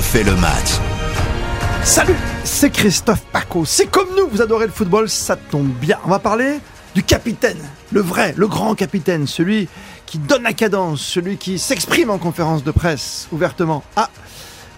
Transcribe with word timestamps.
refait 0.00 0.24
le 0.24 0.34
match. 0.36 0.80
Salut, 1.84 2.16
c'est 2.42 2.70
Christophe 2.70 3.20
Paco. 3.32 3.66
C'est 3.66 3.84
comme 3.84 4.08
nous, 4.16 4.28
vous 4.28 4.40
adorez 4.40 4.64
le 4.64 4.72
football, 4.72 5.10
ça 5.10 5.36
tombe 5.36 5.68
bien. 5.68 5.98
On 6.06 6.08
va 6.08 6.18
parler 6.18 6.58
du 6.94 7.02
capitaine, 7.02 7.58
le 7.92 8.00
vrai, 8.00 8.32
le 8.38 8.48
grand 8.48 8.74
capitaine, 8.74 9.26
celui 9.26 9.68
qui 10.06 10.16
donne 10.16 10.42
la 10.42 10.54
cadence, 10.54 11.02
celui 11.02 11.36
qui 11.36 11.58
s'exprime 11.58 12.08
en 12.08 12.16
conférence 12.16 12.64
de 12.64 12.70
presse 12.70 13.28
ouvertement. 13.30 13.84
Ah, 13.94 14.08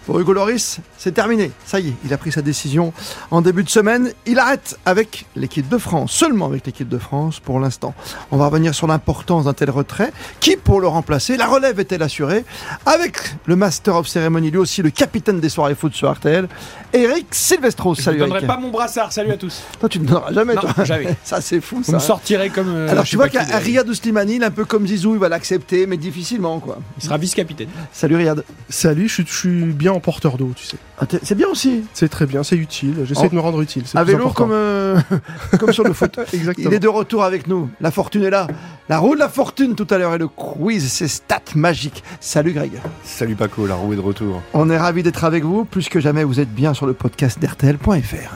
pour 0.07 0.19
Hugo 0.19 0.33
Loris, 0.33 0.79
c'est 0.99 1.13
terminé. 1.13 1.51
Ça 1.65 1.79
y 1.81 1.89
est, 1.89 1.93
il 2.05 2.13
a 2.13 2.19
pris 2.19 2.33
sa 2.33 2.43
décision 2.43 2.93
en 3.31 3.41
début 3.41 3.63
de 3.65 3.69
semaine. 3.69 4.13
Il 4.27 4.39
arrête 4.39 4.77
avec 4.85 5.27
l'équipe 5.37 5.69
de 5.69 5.79
France, 5.79 6.13
seulement 6.13 6.47
avec 6.47 6.67
l'équipe 6.67 6.89
de 6.89 6.99
France 6.99 7.39
pour 7.41 7.61
l'instant. 7.61 7.95
On 8.31 8.37
va 8.37 8.47
revenir 8.47 8.75
sur 8.75 8.87
l'importance 8.87 9.45
d'un 9.45 9.53
tel 9.55 9.71
retrait. 9.71 10.13
Qui 10.41 10.57
pour 10.57 10.81
le 10.81 10.89
remplacer 10.89 11.37
La 11.37 11.47
relève 11.47 11.79
est-elle 11.81 12.03
assurée? 12.03 12.45
Avec 12.87 13.17
le 13.47 13.57
Master 13.57 13.97
of 13.97 14.09
Ceremony, 14.09 14.51
lui 14.51 14.59
aussi 14.59 14.83
le 14.83 14.91
capitaine 14.91 15.41
des 15.41 15.49
soirées 15.49 15.75
foot 15.75 15.95
sur 15.95 16.11
RTL, 16.13 16.49
Eric 16.93 17.27
Silvestro. 17.31 17.95
Je 17.95 18.03
Salut 18.03 18.19
ne 18.19 18.23
donnerai 18.25 18.39
Eric. 18.39 18.49
pas 18.49 18.57
mon 18.59 18.71
brassard. 18.71 19.13
Salut 19.13 19.31
à 19.33 19.37
tous. 19.37 19.63
Toi, 19.81 19.89
tu 19.89 20.01
ne 20.01 20.07
donneras 20.07 20.33
jamais, 20.33 20.55
Non, 20.55 20.63
toi. 20.63 20.85
jamais. 20.85 21.17
Ça, 21.25 21.41
c'est 21.41 21.61
fou, 21.61 21.77
Vous 21.77 21.85
ça. 21.85 21.93
me 21.93 21.99
sortirez 21.99 22.51
comme. 22.51 22.69
euh, 22.69 22.89
Alors, 22.91 23.05
je 23.05 23.11
tu 23.11 23.17
vois 23.17 23.29
qu'un 23.29 23.45
d'ailleurs. 23.45 23.61
Riyad 23.63 23.93
Slimani, 23.93 24.37
il 24.37 24.43
est 24.43 24.47
un 24.47 24.51
peu 24.51 24.65
comme 24.65 24.87
Zizou, 24.87 25.15
il 25.15 25.21
va 25.21 25.29
l'accepter, 25.29 25.87
mais 25.87 25.97
difficilement, 25.97 26.59
quoi. 26.61 26.79
Il 26.99 27.05
sera 27.05 27.17
vice-capitaine. 27.19 27.69
Salut 27.93 28.17
Riyad. 28.17 28.45
Salut, 28.69 29.09
je 29.09 29.15
suis, 29.15 29.25
je 29.27 29.35
suis 29.35 29.65
bien 29.93 29.97
en 29.97 30.01
porteur 30.01 30.37
d'eau, 30.37 30.53
tu 30.57 30.65
sais. 30.65 30.77
Ah, 30.99 31.05
C'est 31.23 31.35
bien 31.35 31.49
aussi. 31.49 31.85
C'est 31.95 32.09
très 32.09 32.27
bien, 32.27 32.43
c'est 32.43 32.57
utile. 32.57 32.95
J'essaie 33.05 33.27
En- 33.27 33.29
de 33.29 33.35
me 33.35 33.41
rendre 33.41 33.61
utile. 33.61 33.83
c'est 33.87 33.99
À 33.99 34.05
vélo 34.05 34.31
comme, 34.31 34.51
euh, 34.53 34.99
comme 35.61 35.73
sur 35.73 35.85
le 35.85 35.93
foot. 35.93 36.19
Exactement. 36.33 36.69
Il 36.71 36.75
est 36.75 36.79
de 36.79 36.89
retour 36.89 37.25
avec 37.25 37.47
nous. 37.47 37.69
La 37.81 37.91
fortune 37.91 38.23
est 38.25 38.31
là. 38.31 38.47
La 38.89 38.99
roue 38.99 39.15
de 39.15 39.21
la 39.21 39.29
fortune 39.29 39.75
tout 39.75 39.87
à 39.91 39.99
l'heure 39.99 40.15
et 40.15 40.19
le 40.19 40.29
quiz, 40.29 40.91
c'est 40.91 41.09
stats 41.09 41.41
magiques. 41.55 42.03
Salut 42.21 42.53
Greg. 42.53 42.73
Salut 43.05 43.37
Paco, 43.37 43.67
la 43.67 43.75
roue 43.75 43.93
est 43.93 43.97
de 43.97 44.01
retour. 44.01 44.43
On 44.55 44.69
est 44.71 44.79
ravis 44.79 45.03
d'être 45.03 45.25
avec 45.25 45.45
vous. 45.45 45.65
Plus 45.65 45.89
que 45.89 46.01
jamais, 46.01 46.25
vous 46.25 46.41
êtes 46.41 46.53
bien 46.53 46.75
sur 46.75 46.87
le 46.87 46.93
podcast 46.93 47.39
d'RTL.fr. 47.41 48.35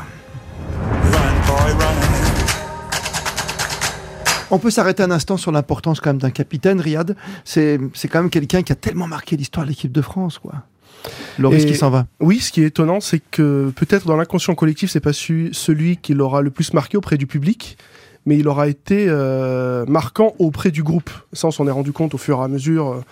On 4.51 4.59
peut 4.59 4.71
s'arrêter 4.71 5.03
un 5.03 5.11
instant 5.11 5.37
sur 5.37 5.51
l'importance 5.51 5.99
quand 6.01 6.11
même 6.11 6.19
d'un 6.19 6.31
capitaine, 6.31 6.81
Riyad. 6.81 7.17
C'est 7.45 7.81
c'est 7.95 8.07
quand 8.07 8.21
même 8.23 8.31
quelqu'un 8.31 8.63
qui 8.63 8.71
a 8.73 8.77
tellement 8.77 9.09
marqué 9.09 9.37
l'histoire 9.37 9.67
de 9.67 9.71
l'équipe 9.71 9.91
de 9.91 10.01
France, 10.03 10.39
quoi. 10.39 10.53
Loris 11.39 11.65
Et- 11.65 11.67
qui 11.67 11.75
s'en 11.75 11.91
va. 11.91 12.07
Oui, 12.21 12.41
ce 12.41 12.51
qui 12.53 12.63
est 12.63 12.67
étonnant, 12.67 13.01
c'est 13.01 13.21
que 13.31 13.71
peut-être 13.77 14.07
dans 14.07 14.17
l'inconscient 14.17 14.55
collectif, 14.55 14.91
c'est 14.91 15.01
pas 15.01 15.13
su- 15.13 15.51
celui 15.53 15.97
qui 15.99 16.15
l'aura 16.15 16.41
le 16.43 16.51
plus 16.51 16.73
marqué 16.73 16.97
auprès 16.97 17.17
du 17.19 17.27
public, 17.27 17.77
mais 18.25 18.37
il 18.39 18.49
aura 18.49 18.67
été 18.69 19.07
euh, 19.09 19.85
marquant 19.87 20.35
auprès 20.39 20.71
du 20.71 20.83
groupe. 20.83 21.11
Ça, 21.33 21.47
on 21.49 21.51
s'en 21.51 21.67
est 21.69 21.71
rendu 21.71 21.93
compte 21.93 22.15
au 22.15 22.19
fur 22.19 22.41
et 22.41 22.43
à 22.43 22.49
mesure, 22.49 23.03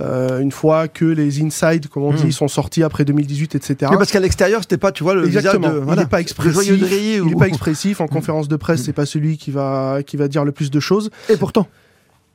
euh, 0.00 0.38
une 0.40 0.52
fois 0.52 0.86
que 0.88 1.04
les 1.04 1.42
inside, 1.42 1.88
comme 1.88 2.04
on 2.04 2.12
Mm. 2.12 2.16
dit, 2.16 2.32
sont 2.32 2.48
sortis 2.48 2.82
après 2.82 3.04
2018, 3.04 3.54
etc. 3.56 3.76
Oui, 3.90 3.96
parce 3.98 4.12
qu'à 4.12 4.20
l'extérieur, 4.20 4.60
c'était 4.62 4.78
pas, 4.78 4.92
tu 4.92 5.02
vois, 5.02 5.14
le 5.14 5.26
Exactement. 5.26 5.68
il 5.88 5.98
n'est 5.98 6.06
pas 6.06 6.20
expressif. 6.20 6.66
Il 6.78 7.20
ou- 7.22 7.28
n'est 7.30 7.34
pas 7.34 7.48
expressif 7.48 8.00
en 8.00 8.06
conférence 8.06 8.46
de 8.48 8.56
presse. 8.56 8.82
C'est 8.84 8.92
pas 8.92 9.06
celui 9.06 9.38
qui 9.38 9.50
va 9.50 10.02
qui 10.06 10.16
va 10.16 10.28
dire 10.28 10.44
le 10.44 10.52
plus 10.52 10.70
de 10.70 10.80
choses. 10.80 11.10
Et 11.28 11.36
pourtant. 11.36 11.66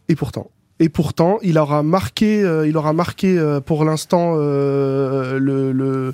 Et 0.09 0.15
pourtant. 0.15 0.51
Et 0.79 0.89
pourtant, 0.89 1.39
il 1.41 1.57
aura 1.57 1.83
marqué, 1.83 2.43
euh, 2.43 2.67
il 2.67 2.75
aura 2.75 2.91
marqué 2.91 3.37
euh, 3.37 3.61
pour 3.61 3.85
l'instant 3.85 4.35
euh, 4.35 5.39
le, 5.39 5.71
le, 5.71 6.13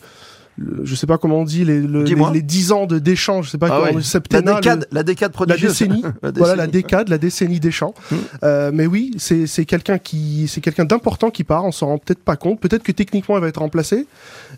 le- 0.61 0.85
je 0.85 0.95
sais 0.95 1.07
pas 1.07 1.17
comment 1.17 1.39
on 1.39 1.43
dit, 1.43 1.65
les, 1.65 1.81
le- 1.81 2.03
les, 2.03 2.15
les 2.33 2.41
10 2.41 2.71
ans 2.71 2.85
de 2.85 2.99
Deschamps, 2.99 3.41
je 3.41 3.49
sais 3.49 3.57
pas 3.57 3.67
Ah 3.67 3.69
comment 3.69 3.83
ouais. 3.83 3.89
on 3.95 3.97
dit, 3.99 4.03
La 4.05 4.09
septennat, 4.09 4.51
le- 4.55 4.61
décade, 4.61 4.87
la 4.91 5.03
décade 5.03 5.31
la 5.47 5.57
décennie, 5.57 6.01
La 6.23 6.31
voilà 6.31 6.55
la 6.55 6.67
décennie. 6.67 6.71
décade, 6.83 7.09
la 7.09 7.17
décennie 7.17 7.59
Deschamps. 7.59 7.93
Mm. 8.11 8.15
Euh, 8.43 8.71
mais 8.73 8.85
oui, 8.85 9.11
c'est 9.17 9.47
c'est 9.47 9.65
quelqu'un 9.65 9.97
qui, 9.97 10.47
c'est 10.47 10.61
quelqu'un 10.61 10.85
d'important 10.85 11.29
qui 11.31 11.43
part. 11.43 11.65
On 11.65 11.71
s'en 11.71 11.87
rend 11.87 11.97
peut-être 11.97 12.23
pas 12.23 12.35
compte. 12.35 12.59
Peut-être 12.59 12.83
que 12.83 12.91
techniquement 12.91 13.37
il 13.37 13.41
va 13.41 13.47
être 13.47 13.57
remplacé, 13.59 14.05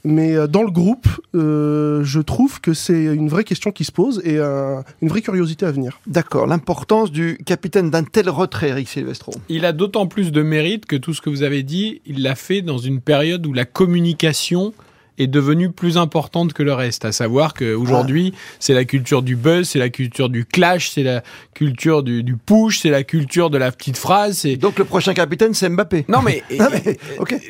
mais 0.03 0.35
euh, 0.35 0.47
dans 0.47 0.63
le 0.63 0.71
groupe, 0.71 1.07
euh, 1.35 2.03
je 2.03 2.19
trouve 2.19 2.59
que 2.61 2.73
c'est 2.73 3.03
une 3.05 3.29
vraie 3.29 3.43
question 3.43 3.71
qui 3.71 3.83
se 3.85 3.91
pose 3.91 4.21
et 4.23 4.37
euh, 4.37 4.81
une 5.01 5.09
vraie 5.09 5.21
curiosité 5.21 5.65
à 5.65 5.71
venir. 5.71 5.99
D'accord, 6.07 6.47
l'importance 6.47 7.11
du 7.11 7.37
capitaine 7.45 7.89
d'un 7.89 8.03
tel 8.03 8.29
retrait, 8.29 8.69
Eric 8.69 8.87
Silvestro. 8.89 9.31
Il 9.49 9.65
a 9.65 9.71
d'autant 9.73 10.07
plus 10.07 10.31
de 10.31 10.41
mérite 10.41 10.85
que 10.85 10.95
tout 10.95 11.13
ce 11.13 11.21
que 11.21 11.29
vous 11.29 11.43
avez 11.43 11.63
dit, 11.63 12.01
il 12.05 12.21
l'a 12.23 12.35
fait 12.35 12.61
dans 12.61 12.77
une 12.77 12.99
période 13.01 13.45
où 13.45 13.53
la 13.53 13.65
communication 13.65 14.73
est 15.17 15.27
devenue 15.27 15.69
plus 15.69 15.97
importante 15.97 16.53
que 16.53 16.63
le 16.63 16.73
reste. 16.73 17.05
À 17.05 17.11
savoir 17.11 17.53
qu'aujourd'hui, 17.53 18.33
c'est 18.59 18.73
la 18.73 18.85
culture 18.85 19.21
du 19.21 19.35
buzz, 19.35 19.69
c'est 19.69 19.79
la 19.79 19.89
culture 19.89 20.29
du 20.29 20.45
clash, 20.45 20.89
c'est 20.89 21.03
la 21.03 21.21
culture 21.53 22.03
du, 22.03 22.23
du 22.23 22.35
push, 22.35 22.79
c'est 22.79 22.89
la 22.89 23.03
culture 23.03 23.49
de 23.49 23.57
la 23.57 23.71
petite 23.71 23.97
phrase. 23.97 24.45
Donc 24.59 24.79
le 24.79 24.85
prochain 24.85 25.13
capitaine, 25.13 25.53
c'est 25.53 25.69
Mbappé. 25.69 26.05
non 26.07 26.21
mais, 26.21 26.43
Ah, 26.59 26.69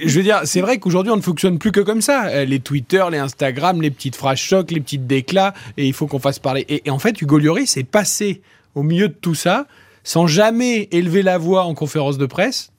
je 0.06 0.18
veux 0.18 0.24
dire, 0.24 0.42
c'est 0.46 0.62
vrai 0.62 0.78
qu'aujourd'hui 0.78 1.12
on 1.12 1.18
ne 1.18 1.22
fonctionne 1.22 1.58
plus 1.60 1.72
que 1.72 1.80
comme 1.82 2.02
ça. 2.02 2.44
Les 2.46 2.60
Twitter, 2.60 3.04
les 3.12 3.18
Instagram, 3.18 3.82
les 3.82 3.92
petites 3.92 4.16
phrases 4.16 4.40
chocs, 4.40 4.72
les 4.72 4.80
petites 4.82 5.08
déclats, 5.08 5.54
et 5.78 5.86
il 5.88 5.94
faut 5.94 6.08
qu'on 6.08 6.20
fasse 6.20 6.40
parler. 6.40 6.66
Et, 6.70 6.84
et 6.86 6.90
en 6.90 7.00
fait, 7.00 7.22
Hugo 7.22 7.38
Lloris 7.40 7.78
est 7.78 7.84
passé 7.84 8.42
au 8.76 8.84
milieu 8.84 9.08
de 9.08 9.14
tout 9.14 9.36
ça 9.36 9.68
sans 10.04 10.28
jamais 10.28 10.90
élever 10.92 11.22
la 11.24 11.38
voix 11.38 11.64
en 11.64 11.74
conférence 11.76 12.18
de 12.18 12.26
presse, 12.26 12.72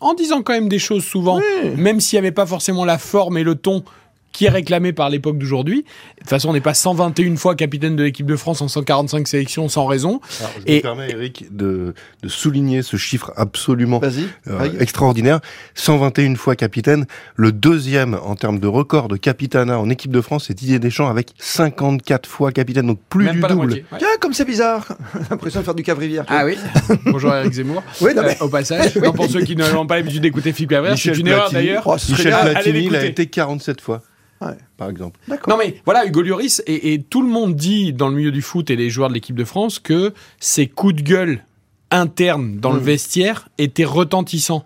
en 0.00 0.14
disant 0.14 0.42
quand 0.42 0.52
même 0.52 0.68
des 0.68 0.80
choses 0.80 1.04
souvent, 1.04 1.38
Oui. 1.38 1.70
même 1.76 2.00
s'il 2.00 2.16
n'y 2.16 2.26
avait 2.26 2.32
pas 2.32 2.46
forcément 2.46 2.84
la 2.84 2.98
forme 2.98 3.38
et 3.38 3.44
le 3.44 3.54
ton 3.54 3.84
qui 4.32 4.46
est 4.46 4.50
réclamé 4.50 4.92
par 4.92 5.10
l'époque 5.10 5.38
d'aujourd'hui. 5.38 5.82
De 5.82 6.20
toute 6.20 6.28
façon, 6.30 6.48
on 6.48 6.52
n'est 6.52 6.60
pas 6.60 6.74
121 6.74 7.36
fois 7.36 7.54
capitaine 7.54 7.96
de 7.96 8.02
l'équipe 8.02 8.26
de 8.26 8.36
France 8.36 8.62
en 8.62 8.68
145 8.68 9.28
sélections 9.28 9.68
sans 9.68 9.86
raison. 9.86 10.20
Alors, 10.40 10.52
je 10.58 10.72
Et- 10.72 10.76
me 10.76 10.80
permets, 10.82 11.10
Eric, 11.10 11.54
de, 11.54 11.94
de 12.22 12.28
souligner 12.28 12.82
ce 12.82 12.96
chiffre 12.96 13.32
absolument 13.36 14.00
euh, 14.02 14.68
extraordinaire. 14.80 15.40
121 15.74 16.34
fois 16.36 16.56
capitaine. 16.56 17.06
Le 17.36 17.52
deuxième 17.52 18.14
en 18.22 18.34
termes 18.34 18.58
de 18.58 18.66
record 18.66 19.08
de 19.08 19.16
capitana 19.16 19.78
en 19.78 19.88
équipe 19.90 20.10
de 20.12 20.20
France, 20.20 20.44
c'est 20.48 20.54
Didier 20.54 20.78
Deschamps 20.78 21.08
avec 21.08 21.30
54 21.38 22.28
fois 22.28 22.52
capitaine, 22.52 22.86
donc 22.86 23.00
plus 23.08 23.24
même 23.24 23.34
du 23.36 23.40
double. 23.40 23.54
moitié. 23.54 23.84
Ouais. 23.92 23.98
Tiens, 23.98 24.08
comme 24.20 24.32
c'est 24.32 24.44
bizarre. 24.44 24.86
J'ai 25.14 25.20
l'impression 25.30 25.60
de 25.60 25.64
faire 25.64 25.74
du 25.74 25.82
cavrivière. 25.82 26.24
Ah 26.28 26.44
oui. 26.44 26.56
Bonjour 27.06 27.34
Eric 27.34 27.52
Zemmour. 27.52 27.82
Oui, 28.00 28.14
non, 28.14 28.22
mais- 28.22 28.36
Euh, 28.40 28.44
au 28.44 28.48
passage, 28.48 28.96
non, 29.02 29.12
pour 29.12 29.26
ceux 29.26 29.42
qui 29.42 29.56
n'ont 29.56 29.86
pas 29.86 29.96
l'habitude 29.96 30.22
d'écouter 30.22 30.52
Philippe 30.52 30.70
Cabrera, 30.70 30.96
c'est 30.96 31.16
une 31.18 31.26
erreur 31.28 31.50
d'ailleurs. 31.50 31.82
Oh, 31.86 31.96
Michel 32.08 32.32
Platini, 32.32 32.86
il 32.86 32.96
a 32.96 33.04
été 33.04 33.26
47 33.26 33.80
fois, 33.80 34.00
Ouais. 34.46 34.56
par 34.76 34.88
exemple. 34.90 35.18
Non 35.48 35.56
mais 35.56 35.76
voilà, 35.84 36.04
Hugo 36.06 36.22
Lloris 36.22 36.62
et, 36.66 36.92
et 36.94 37.02
tout 37.02 37.22
le 37.22 37.28
monde 37.28 37.54
dit 37.56 37.92
dans 37.92 38.08
le 38.08 38.16
milieu 38.16 38.32
du 38.32 38.42
foot 38.42 38.70
et 38.70 38.76
les 38.76 38.90
joueurs 38.90 39.08
de 39.08 39.14
l'équipe 39.14 39.36
de 39.36 39.44
France 39.44 39.78
que 39.78 40.12
ces 40.40 40.66
coups 40.66 40.94
de 40.96 41.02
gueule 41.02 41.44
internes 41.90 42.58
dans 42.58 42.72
le 42.72 42.80
Mm. 42.80 42.84
vestiaire 42.84 43.48
étaient 43.58 43.84
retentissants. 43.84 44.64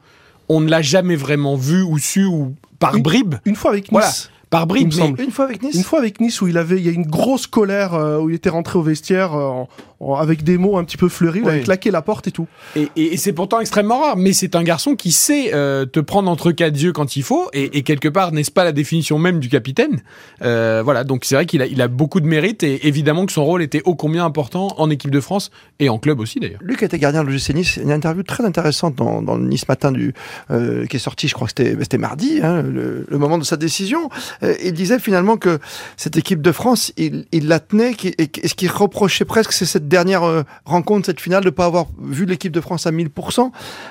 On 0.48 0.60
ne 0.60 0.68
l'a 0.70 0.82
jamais 0.82 1.16
vraiment 1.16 1.56
vu 1.56 1.82
ou 1.82 1.98
su 1.98 2.24
ou 2.24 2.54
par 2.78 2.98
bribes, 2.98 3.34
Une 3.44 3.56
fois 3.56 3.70
avec 3.72 3.84
Nice. 3.84 3.90
Voilà. 3.92 4.08
par 4.50 4.66
bribes. 4.66 4.92
Il 4.92 4.96
me 4.98 5.02
semble. 5.02 5.20
Une 5.20 5.30
fois 5.32 5.44
avec 5.46 5.62
Nice. 5.62 5.74
Une 5.74 5.82
fois 5.82 5.98
avec 5.98 6.20
Nice 6.20 6.40
où 6.40 6.46
il 6.46 6.56
avait, 6.56 6.76
il 6.76 6.86
y 6.86 6.88
a 6.88 6.92
une 6.92 7.06
grosse 7.06 7.46
colère 7.48 7.94
euh, 7.94 8.18
où 8.20 8.30
il 8.30 8.36
était 8.36 8.48
rentré 8.50 8.78
au 8.78 8.82
vestiaire 8.82 9.34
euh, 9.34 9.44
en- 9.48 9.68
avec 10.18 10.44
des 10.44 10.58
mots 10.58 10.76
un 10.76 10.84
petit 10.84 10.96
peu 10.96 11.08
fleuris, 11.08 11.40
où 11.40 11.44
il 11.44 11.48
avait 11.48 11.62
claqué 11.62 11.90
la 11.90 12.02
porte 12.02 12.26
et 12.28 12.30
tout. 12.30 12.46
Et, 12.76 12.88
et- 12.96 13.14
et 13.14 13.16
c'est 13.16 13.32
pourtant 13.32 13.60
extrêmement 13.60 14.00
rare, 14.00 14.16
mais 14.16 14.32
c'est 14.32 14.54
un 14.54 14.62
garçon 14.62 14.94
qui 14.94 15.10
sait 15.12 15.52
euh, 15.54 15.86
te 15.86 16.00
prendre 16.00 16.30
entre 16.30 16.52
quatre 16.52 16.76
yeux 16.80 16.92
quand 16.92 17.16
il 17.16 17.22
faut, 17.22 17.48
et, 17.52 17.78
et 17.78 17.82
quelque 17.82 18.08
part, 18.08 18.32
n'est-ce 18.32 18.50
pas 18.50 18.64
la 18.64 18.72
définition 18.72 19.18
même 19.18 19.40
du 19.40 19.48
capitaine? 19.48 20.00
Euh, 20.42 20.82
Voilà, 20.84 21.04
donc 21.04 21.24
c'est 21.24 21.34
vrai 21.34 21.46
qu'il 21.46 21.62
a, 21.62 21.66
il 21.66 21.80
a 21.80 21.88
beaucoup 21.88 22.20
de 22.20 22.26
mérite, 22.26 22.62
et 22.62 22.86
évidemment 22.86 23.24
que 23.26 23.32
son 23.32 23.44
rôle 23.44 23.62
était 23.62 23.82
ô 23.84 23.94
combien 23.94 24.24
important 24.24 24.68
en 24.78 24.90
équipe 24.90 25.10
de 25.10 25.20
France, 25.20 25.50
et 25.78 25.88
en 25.88 25.98
club 25.98 26.20
aussi 26.20 26.40
d'ailleurs. 26.40 26.60
Luc 26.62 26.82
était 26.82 26.98
gardien 26.98 27.24
de 27.24 27.30
l'OGC 27.30 27.54
Nice. 27.54 27.76
Une 27.76 27.90
interview 27.92 28.22
très 28.22 28.44
intéressante 28.44 28.94
dans, 28.96 29.22
dans 29.22 29.36
le 29.36 29.44
Nice 29.46 29.66
Matin 29.68 29.92
du, 29.92 30.12
euh, 30.50 30.86
qui 30.86 30.96
est 30.96 31.00
sorti, 31.00 31.26
je 31.28 31.34
crois 31.34 31.46
que 31.48 31.54
c'était 31.56 31.76
c'était 31.80 31.98
mardi, 31.98 32.40
hein, 32.42 32.62
le, 32.62 33.06
le 33.08 33.18
moment 33.18 33.38
de 33.38 33.44
sa 33.44 33.56
décision. 33.56 34.10
Euh, 34.42 34.54
il 34.62 34.72
disait 34.72 34.98
finalement 34.98 35.36
que 35.36 35.58
cette 35.96 36.16
équipe 36.16 36.42
de 36.42 36.52
France, 36.52 36.92
il, 36.96 37.24
il 37.32 37.48
la 37.48 37.60
tenait, 37.60 37.92
et, 38.02 38.28
et 38.42 38.48
ce 38.48 38.54
qu'il 38.54 38.70
reprochait 38.70 39.24
presque, 39.24 39.52
c'est 39.52 39.64
cette 39.64 39.85
dernière 39.86 40.24
euh, 40.24 40.42
rencontre, 40.64 41.06
cette 41.06 41.20
finale, 41.20 41.42
de 41.42 41.48
ne 41.48 41.50
pas 41.50 41.64
avoir 41.64 41.86
vu 42.00 42.24
l'équipe 42.24 42.52
de 42.52 42.60
France 42.60 42.86
à 42.86 42.92
1000%. 42.92 43.50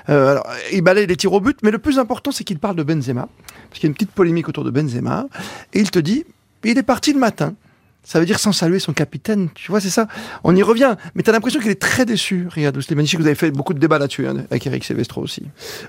Euh, 0.10 0.40
il 0.72 0.82
balaye 0.82 1.08
les 1.08 1.18
tirs 1.18 1.34
au 1.34 1.40
but, 1.40 1.58
mais 1.64 1.72
le 1.72 1.80
plus 1.80 2.00
important, 2.00 2.32
c'est 2.32 2.44
qu'il 2.44 2.60
parle 2.60 2.76
de 2.76 2.84
Benzema, 2.84 3.28
parce 3.70 3.80
qu'il 3.80 3.84
y 3.84 3.88
a 3.88 3.90
une 3.90 3.94
petite 3.94 4.12
polémique 4.12 4.50
autour 4.50 4.64
de 4.64 4.72
Benzema, 4.72 5.28
et 5.74 5.80
il 5.80 5.92
te 5.92 6.00
dit, 6.00 6.26
il 6.64 6.78
est 6.78 6.84
parti 6.84 7.14
le 7.14 7.20
matin. 7.20 7.54
Ça 8.04 8.20
veut 8.20 8.28
dire 8.28 8.38
sans 8.38 8.52
saluer 8.52 8.78
son 8.78 8.94
capitaine, 8.94 9.50
tu 9.56 9.72
vois, 9.72 9.82
c'est 9.82 9.90
ça. 9.90 10.08
On 10.44 10.56
y 10.56 10.62
revient, 10.62 10.96
mais 11.16 11.24
tu 11.24 11.32
as 11.32 11.34
l'impression 11.34 11.60
qu'il 11.60 11.72
est 11.72 11.82
très 11.82 12.06
déçu, 12.06 12.48
Riyad 12.52 12.80
Slimani. 12.80 13.08
Je 13.08 13.18
vous 13.18 13.26
avez 13.26 13.34
fait 13.34 13.50
beaucoup 13.50 13.74
de 13.74 13.80
débats 13.80 13.98
là-dessus, 13.98 14.28
hein, 14.28 14.46
avec 14.52 14.68
Eric 14.68 14.84
Silvestro 14.84 15.22
aussi. 15.22 15.42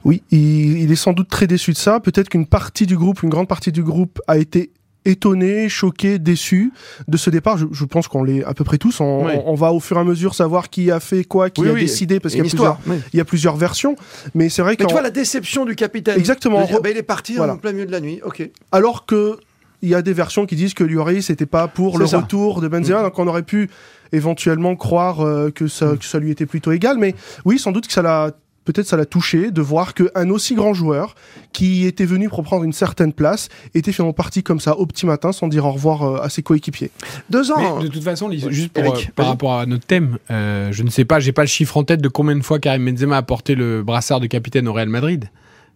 Oui, 0.02 0.22
il 0.30 0.90
est 0.90 0.96
sans 0.96 1.12
doute 1.12 1.28
très 1.28 1.46
déçu 1.46 1.72
de 1.72 1.76
ça. 1.76 2.00
Peut-être 2.00 2.30
qu'une 2.30 2.46
partie 2.46 2.86
du 2.86 2.96
groupe, 2.96 3.22
une 3.22 3.28
grande 3.28 3.48
partie 3.48 3.70
du 3.70 3.82
groupe 3.82 4.22
a 4.28 4.38
été 4.38 4.70
étonné, 5.06 5.68
choqué, 5.68 6.18
déçu 6.18 6.72
de 7.08 7.16
ce 7.16 7.30
départ. 7.30 7.56
Je, 7.58 7.66
je 7.72 7.84
pense 7.84 8.08
qu'on 8.08 8.22
l'est 8.24 8.44
à 8.44 8.52
peu 8.54 8.64
près 8.64 8.78
tous. 8.78 9.00
On, 9.00 9.24
Oui. 9.26 9.32
on- 9.36 9.52
on 9.52 9.54
va 9.54 9.72
au 9.72 9.80
fur 9.80 9.96
et 9.96 10.00
à 10.00 10.04
mesure 10.04 10.34
savoir 10.34 10.68
qui 10.70 10.90
a 10.90 11.00
fait 11.00 11.24
quoi, 11.24 11.48
qui 11.50 11.62
Oui, 11.62 11.68
a 11.68 11.72
oui, 11.72 11.80
décidé, 11.82 12.20
parce 12.20 12.34
Il 12.34 12.42
qu'il 12.42 12.44
y 12.44 12.46
a 12.46 12.46
y, 12.46 12.48
a 12.48 12.50
plusieurs- 12.50 12.72
histoire. 12.74 12.94
oui. 12.96 13.02
il 13.12 13.16
y 13.16 13.20
a 13.20 13.24
plusieurs 13.24 13.56
versions. 13.56 13.96
Mais 14.34 14.48
c'est 14.48 14.62
vrai 14.62 14.72
Mais 14.72 14.76
qu'en 14.84 14.86
tu 14.88 14.92
vois 14.92 15.02
la 15.02 15.10
déception 15.10 15.64
du 15.64 15.74
capitaine. 15.74 16.18
Exactement. 16.18 16.64
Dire, 16.66 16.80
bah, 16.82 16.90
il 16.90 16.96
est 16.96 17.02
parti 17.02 17.34
Voilà. 17.36 17.54
en 17.54 17.56
plein 17.58 17.72
milieu 17.72 17.86
de 17.86 17.92
la 17.92 18.00
nuit. 18.00 18.20
Ok. 18.24 18.48
alors 18.72 19.06
que 19.06 19.38
il 19.82 19.90
y 19.90 19.94
a 19.94 20.00
des 20.02 20.14
versions 20.14 20.46
qui 20.46 20.56
disent 20.56 20.72
que 20.74 20.82
Lloris 20.84 21.26
c'était 21.26 21.44
pas 21.46 21.68
pour 21.68 21.98
le 21.98 22.06
ça. 22.06 22.18
retour 22.20 22.60
de 22.62 22.66
Benzema, 22.68 23.02
donc 23.02 23.18
on 23.18 23.26
aurait 23.28 23.42
pu 23.42 23.68
éventuellement 24.10 24.74
croire 24.74 25.20
euh, 25.20 25.50
que, 25.50 25.68
ça, 25.68 25.94
que 25.98 26.04
ça 26.04 26.18
lui 26.18 26.30
était 26.30 26.46
plutôt 26.46 26.72
égal. 26.72 26.96
Mais 26.98 27.14
oui, 27.44 27.58
sans 27.58 27.72
doute 27.72 27.86
que 27.86 27.92
ça 27.92 28.02
l'a 28.02 28.32
peut-être 28.66 28.86
ça 28.86 28.98
l'a 28.98 29.06
touché 29.06 29.50
de 29.50 29.62
voir 29.62 29.94
qu'un 29.94 30.28
aussi 30.28 30.54
grand 30.54 30.74
joueur 30.74 31.14
qui 31.54 31.86
était 31.86 32.04
venu 32.04 32.28
pour 32.28 32.42
prendre 32.42 32.64
une 32.64 32.74
certaine 32.74 33.14
place 33.14 33.48
était 33.74 33.92
finalement 33.92 34.12
parti 34.12 34.42
comme 34.42 34.60
ça 34.60 34.76
au 34.76 34.84
petit 34.84 35.06
matin 35.06 35.32
sans 35.32 35.48
dire 35.48 35.64
au 35.64 35.72
revoir 35.72 36.02
euh, 36.02 36.20
à 36.22 36.28
ses 36.28 36.42
coéquipiers. 36.42 36.90
Deux 37.30 37.50
ans. 37.50 37.78
Mais 37.78 37.84
de 37.84 37.88
toute 37.88 38.02
façon, 38.04 38.30
juste 38.30 38.72
pour, 38.74 38.84
Eric, 38.84 39.06
euh, 39.08 39.12
par 39.16 39.28
rapport 39.28 39.54
à 39.54 39.64
notre 39.64 39.86
thème, 39.86 40.18
euh, 40.30 40.68
je 40.72 40.82
ne 40.82 40.90
sais 40.90 41.06
pas, 41.06 41.18
j'ai 41.20 41.32
pas 41.32 41.42
le 41.42 41.48
chiffre 41.48 41.76
en 41.78 41.84
tête 41.84 42.02
de 42.02 42.08
combien 42.08 42.36
de 42.36 42.42
fois 42.42 42.58
Karim 42.58 42.84
Benzema 42.84 43.16
a 43.16 43.22
porté 43.22 43.54
le 43.54 43.82
brassard 43.82 44.20
de 44.20 44.26
capitaine 44.26 44.68
au 44.68 44.72
Real 44.74 44.88
Madrid, 44.90 45.30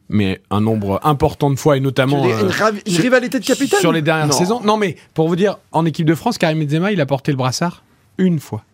mais 0.09 0.41
un 0.51 0.61
nombre 0.61 1.01
important 1.05 1.51
de 1.51 1.57
fois 1.57 1.77
et 1.77 1.81
notamment 1.81 2.25
euh, 2.27 2.41
une, 2.43 2.49
ravi- 2.49 2.83
une 2.85 2.93
sur- 2.93 3.03
rivalité 3.03 3.39
de 3.39 3.45
capitaine? 3.45 3.79
sur 3.81 3.93
les 3.93 4.03
dernières 4.03 4.27
Non. 4.27 4.33
saisons. 4.33 4.61
Non, 4.63 4.77
mais 4.77 4.97
pour 5.15 5.29
vous 5.29 5.37
dire, 5.37 5.59
en 5.73 5.87
équipe 5.87 6.07
de 6.07 6.15
France, 6.17 6.37
Karim 6.37 6.59
Benzema, 6.65 6.91
il 6.93 7.01
a 7.01 7.07
porté 7.07 7.31
le 7.31 7.39
brassard 7.39 7.85
une 8.19 8.41
fois. 8.41 8.65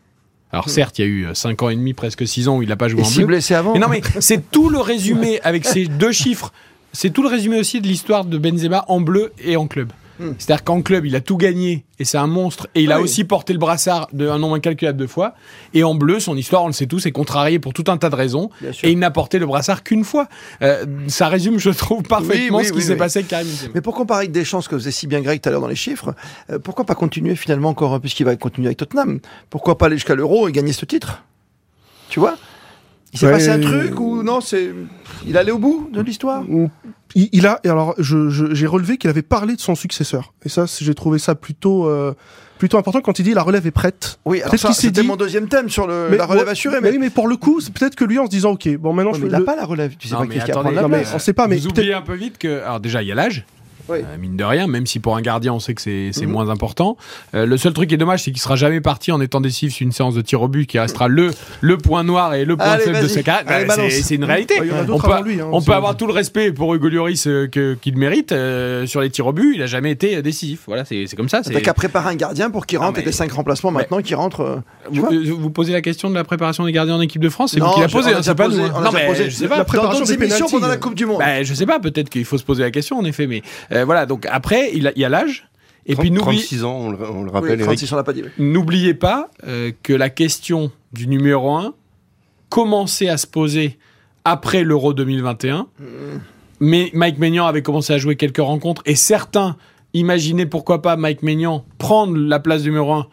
Alors 0.53 0.69
certes, 0.69 0.99
il 0.99 1.03
y 1.03 1.05
a 1.05 1.09
eu 1.09 1.27
5 1.35 1.63
ans 1.63 1.69
et 1.69 1.77
demi, 1.77 1.93
presque 1.93 2.27
6 2.27 2.49
ans 2.49 2.59
où 2.59 2.63
il 2.63 2.69
n'a 2.69 2.77
pas 2.77 2.89
joué 2.89 3.01
Et 3.01 3.05
en 3.05 3.11
bleu. 3.11 3.27
blessé 3.27 3.55
avant 3.55 3.73
Mais 3.75 3.79
non, 3.81 3.89
mais 3.89 4.01
c'est 4.21 4.51
tout 4.51 4.69
le 4.69 4.79
résumé 4.79 5.41
avec 5.43 5.65
ces 5.65 5.87
deux 5.87 6.13
chiffres. 6.13 6.53
C'est 6.93 7.11
tout 7.11 7.23
le 7.23 7.29
résumé 7.29 7.59
aussi 7.59 7.81
de 7.81 7.87
l'histoire 7.87 8.25
de 8.25 8.39
Benzema 8.39 8.85
en 8.89 9.01
bleu 9.01 9.33
et 9.45 9.57
en 9.57 9.67
club. 9.67 9.91
Hmm. 10.19 10.33
C'est-à-dire 10.39 10.65
qu'en 10.65 10.81
club, 10.81 11.05
il 11.05 11.15
a 11.15 11.21
tout 11.21 11.37
gagné 11.37 11.85
et 11.99 12.05
c'est 12.07 12.17
un 12.17 12.27
monstre. 12.27 12.69
Et 12.75 12.83
il 12.83 12.93
a 12.93 12.97
Oui. 12.99 13.05
aussi 13.05 13.25
porté 13.25 13.53
le 13.53 13.59
brassard 13.59 14.09
de 14.15 14.29
un 14.29 14.39
nombre 14.39 14.55
incalculable 14.55 14.99
de 14.99 15.07
fois. 15.07 15.35
Et 15.75 15.85
en 15.85 15.95
bleu, 15.95 16.21
son 16.21 16.37
histoire, 16.37 16.65
on 16.65 16.69
le 16.69 16.73
sait 16.73 16.87
tous, 16.87 17.05
est 17.07 17.13
contrariée 17.13 17.59
pour 17.59 17.75
tout 17.75 17.85
un 17.89 17.99
tas 17.99 18.09
de 18.09 18.15
raisons. 18.17 18.49
Et 18.83 18.93
il 18.93 18.99
n'a 18.99 19.11
porté 19.11 19.39
le 19.39 19.45
brassard 19.47 19.83
qu'une 19.83 20.05
fois. 20.05 20.27
Euh, 20.63 20.87
ça 21.09 21.29
résume, 21.29 21.59
je 21.59 21.69
trouve, 21.71 22.03
parfaitement 22.03 22.59
Oui, 22.59 22.63
oui, 22.63 22.65
ce 22.65 22.73
qui 22.73 22.79
oui, 22.79 22.85
s'est 22.85 22.93
oui. 22.93 22.99
passé 22.99 23.19
avec 23.19 23.29
Karim 23.29 23.47
Benzema. 23.47 23.73
Mais 23.75 23.81
pour 23.83 23.95
comparer 23.95 24.21
avec 24.21 24.33
Deschamps, 24.33 24.61
ce 24.63 24.69
que 24.71 24.77
faisait 24.79 24.91
si 24.91 25.07
bien 25.07 25.21
Greg 25.21 25.41
tout 25.41 25.49
à 25.49 25.53
l'heure 25.53 25.61
dans 25.61 25.67
les 25.69 25.75
chiffres, 25.77 26.15
euh, 26.51 26.59
pourquoi 26.59 26.85
pas 26.87 26.95
continuer 26.95 27.37
finalement 27.37 27.69
encore, 27.69 27.95
euh, 27.95 27.99
puisqu'il 27.99 28.25
va 28.25 28.35
continuer 28.37 28.69
avec 28.69 28.79
Tottenham? 28.79 29.21
Pourquoi 29.51 29.77
pas 29.77 29.87
aller 29.87 29.97
jusqu'à 29.97 30.15
l'Euro 30.15 30.49
et 30.49 30.53
gagner 30.53 30.73
ce 30.73 30.85
titre? 30.87 31.23
Tu 32.09 32.21
vois? 32.21 32.37
Il 33.13 33.19
s'est 33.19 33.27
Ouais. 33.27 33.33
passé 33.33 33.49
un 33.51 33.61
truc 33.61 33.99
ou 34.01 34.23
non 34.23 34.41
c'est 34.41 34.71
Il 35.27 35.37
allait 35.37 35.53
au 35.53 35.59
bout 35.59 35.89
de 35.93 36.01
l'histoire? 36.01 36.43
Il, 37.17 37.29
il 37.33 37.47
a, 37.47 37.59
et 37.65 37.69
alors 37.69 37.95
je- 37.99 38.29
je- 38.29 38.55
j'ai 38.55 38.67
relevé 38.67 38.99
qu'il 38.99 39.09
avait 39.11 39.23
parlé 39.23 39.57
de 39.57 39.61
son 39.61 39.75
successeur. 39.75 40.35
Et 40.45 40.49
ça, 40.49 40.67
j'ai 40.81 40.95
trouvé 40.95 41.19
ça 41.19 41.35
plutôt, 41.35 41.89
euh, 41.89 42.13
plutôt 42.59 42.77
important 42.79 43.01
quand 43.01 43.19
il 43.19 43.23
dit 43.23 43.33
la 43.35 43.43
relève 43.43 43.67
est 43.67 43.71
prête. 43.71 44.19
Oui, 44.27 44.43
alors 44.43 44.55
ça, 44.59 44.69
qu'il 44.69 44.77
c'était 44.77 45.01
dit- 45.01 45.07
mon 45.09 45.17
deuxième 45.17 45.49
thème 45.49 45.69
sur 45.71 45.87
le, 45.87 46.09
Mais- 46.11 46.19
la 46.19 46.27
relève 46.27 46.45
ouais, 46.45 46.51
assurée. 46.53 46.77
Mais 46.77 46.89
Mais, 46.89 46.91
oui, 46.93 46.99
mais 46.99 47.11
pour 47.11 47.27
le 47.27 47.37
coup, 47.37 47.61
c'est 47.61 47.73
peut-être 47.73 47.95
que 47.97 48.05
lui 48.05 48.19
en 48.19 48.27
se 48.27 48.31
disant, 48.31 48.51
ok, 48.53 48.69
bon 48.77 48.93
maintenant 48.93 49.13
Ouais, 49.13 49.17
je 49.19 49.23
mais 49.25 49.29
il 49.29 49.33
le- 49.33 49.39
n'a 49.39 49.45
pas 49.45 49.57
la 49.57 49.65
relève. 49.65 49.97
Tu 49.99 50.09
sais 50.09 50.15
Non, 50.15 50.21
pas 50.21 50.27
mais 50.27 50.35
qui 50.35 50.41
qui 50.41 50.47
va 50.47 50.53
attendez, 50.61 50.63
prendre 50.75 50.77
la 50.77 50.83
non, 50.83 50.89
mais 50.89 51.05
on 51.15 51.19
sait 51.19 51.33
pas, 51.33 51.49
mais 51.49 51.57
Vous 51.57 51.63
peut-être- 51.69 51.79
oubliez 51.79 51.95
un 51.95 52.03
peu 52.03 52.15
vite 52.15 52.39
que, 52.39 52.61
alors 52.63 52.81
déjà, 52.81 53.03
il 53.03 53.09
y 53.09 53.13
a 53.13 53.15
l'âge. 53.15 53.47
Oui. 53.89 53.99
Euh, 54.01 54.17
mine 54.19 54.37
de 54.37 54.45
rien, 54.45 54.67
même 54.67 54.87
si 54.87 54.99
pour 55.01 55.17
un 55.17 55.21
gardien 55.23 55.53
on 55.53 55.61
sait 55.61 55.75
que 55.75 55.81
c'est 55.83 56.11
Mhm. 56.23 56.31
moins 56.31 56.49
important. 56.49 56.97
Euh, 57.35 57.47
le 57.47 57.57
seul 57.57 57.73
truc 57.73 57.89
qui 57.89 57.95
est 57.95 57.99
dommage, 57.99 58.23
c'est 58.23 58.33
qu'il 58.33 58.41
sera 58.41 58.57
jamais 58.57 58.81
parti 58.81 59.13
en 59.13 59.21
étant 59.21 59.41
décisif 59.41 59.75
sur 59.75 59.85
une 59.85 59.93
séance 59.93 60.15
de 60.15 60.21
tir 60.23 60.43
au 60.43 60.49
but 60.49 60.67
qui 60.67 60.79
restera 60.79 61.09
le, 61.09 61.31
le 61.61 61.79
point 61.79 62.03
noir 62.05 62.35
et 62.35 62.45
le 62.45 62.57
point 62.57 62.67
Allez, 62.67 62.85
faible 62.85 63.01
de 63.03 63.09
sa 63.09 63.23
carrière. 63.23 63.67
Bah, 63.67 63.75
c'est 63.91 64.15
une 64.15 64.25
réalité. 64.25 64.61
Ouais, 64.61 64.69
on 64.91 64.99
peut, 64.99 65.23
lui, 65.25 65.41
hein, 65.41 65.49
on 65.53 65.63
peut 65.63 65.73
avoir 65.73 65.97
tout 65.97 66.07
le 66.07 66.13
respect 66.13 66.53
pour 66.53 66.75
Hugo 66.75 66.89
Lloris 66.89 67.27
euh, 67.27 67.47
qu'il 67.47 67.97
mérite 67.97 68.35
sur 68.87 69.01
les 69.01 69.11
tirs 69.11 69.27
au 69.27 69.33
but. 69.33 69.55
Il 69.55 69.63
a 69.63 69.67
jamais 69.67 69.91
été 69.93 70.21
décisif. 70.23 70.61
Voilà, 70.67 70.85
c'est 70.85 71.07
comme 71.17 71.29
ça. 71.29 71.43
T'as 71.43 71.61
qu'à 71.61 71.75
préparer 71.75 72.11
un 72.11 72.15
gardien 72.17 72.51
pour 72.51 72.67
qu'il 72.67 72.79
rentre 72.79 72.95
mais- 72.97 73.03
et 73.03 73.07
des 73.07 73.13
cinq 73.13 73.33
remplacements 73.33 73.71
maintenant 73.71 74.01
qui 74.03 74.15
rentrent. 74.15 74.63
Vous, 74.91 75.07
vous 75.39 75.51
posez 75.51 75.73
la 75.73 75.81
question 75.83 76.11
de 76.11 76.15
la 76.15 76.25
préparation 76.25 76.65
des 76.65 76.73
gardiens 76.73 76.97
en 76.97 77.01
équipe 77.01 77.23
de 77.23 77.29
France, 77.29 77.53
c'est 77.53 77.61
vous 77.61 77.71
qui 77.73 77.81
la 77.81 77.89
posez, 77.89 78.13
hein, 78.13 78.21
c'est 78.23 78.35
pas 78.35 78.47
hein. 78.47 78.81
Non, 78.83 78.91
mais 78.93 79.15
je 79.15 79.31
sais 79.31 79.49
pas. 79.49 79.57
la 79.57 79.63
Dans 79.63 79.67
préparation 79.67 80.01
d'autres 80.05 80.17
des 80.17 80.25
émissions 80.25 80.49
pendant 80.49 80.69
la. 80.69 80.77
Coupe 80.77 80.95
du 80.95 81.07
Monde. 81.07 81.19
Bah, 81.19 81.43
je 81.43 81.55
sais 81.55 81.67
pas, 81.67 81.79
peut-être 81.81 82.11
qu'il 82.11 82.25
faut 82.25 82.39
se 82.39 82.45
poser 82.45 82.63
la 82.63 82.71
question 82.71 82.99
en 82.99 83.05
effet, 83.05 83.27
mais 83.27 83.43
voilà. 83.85 84.07
Donc 84.07 84.27
après, 84.31 84.71
il, 84.75 84.87
a- 84.89 84.93
il 84.97 85.01
y 85.01 85.05
a 85.05 85.09
l'âge. 85.09 85.49
Et 85.89 85.95
puis 85.95 86.11
n'oublie- 86.11 86.39
36 86.39 86.65
ans, 86.65 86.77
on 86.77 86.91
le, 86.91 86.99
on 87.11 87.23
le 87.23 87.29
Oui, 87.29 87.33
rappelle, 87.33 87.51
Eric. 87.61 87.65
36, 87.65 87.93
on 87.93 87.97
l'a 87.97 88.03
pas 88.05 88.13
dit. 88.13 88.23
oui. 88.25 88.31
N'oubliez 88.39 88.95
pas 88.95 89.31
euh, 89.47 89.71
que 89.85 89.93
la 89.93 90.11
question 90.11 90.73
du 90.93 91.07
numéro 91.07 91.53
1 91.55 91.75
commençait 92.49 93.09
à 93.09 93.17
se 93.17 93.27
poser 93.27 93.79
après 94.25 94.65
l'Euro 94.65 94.93
2021. 94.95 95.67
Mais 96.61 96.91
Mike 96.95 97.19
Maignan 97.19 97.47
avait 97.47 97.63
commencé 97.63 97.93
à 97.93 97.99
jouer 97.99 98.17
quelques 98.17 98.39
rencontres 98.39 98.83
et 98.87 98.95
certains 98.97 99.57
imaginaient 99.95 100.47
pourquoi 100.47 100.83
pas 100.83 100.97
Mike 100.97 101.23
Maignan 101.23 101.65
prendre 101.79 102.17
la 102.17 102.41
place 102.41 102.63
du 102.63 102.71
numéro 102.71 102.93
1 102.93 103.07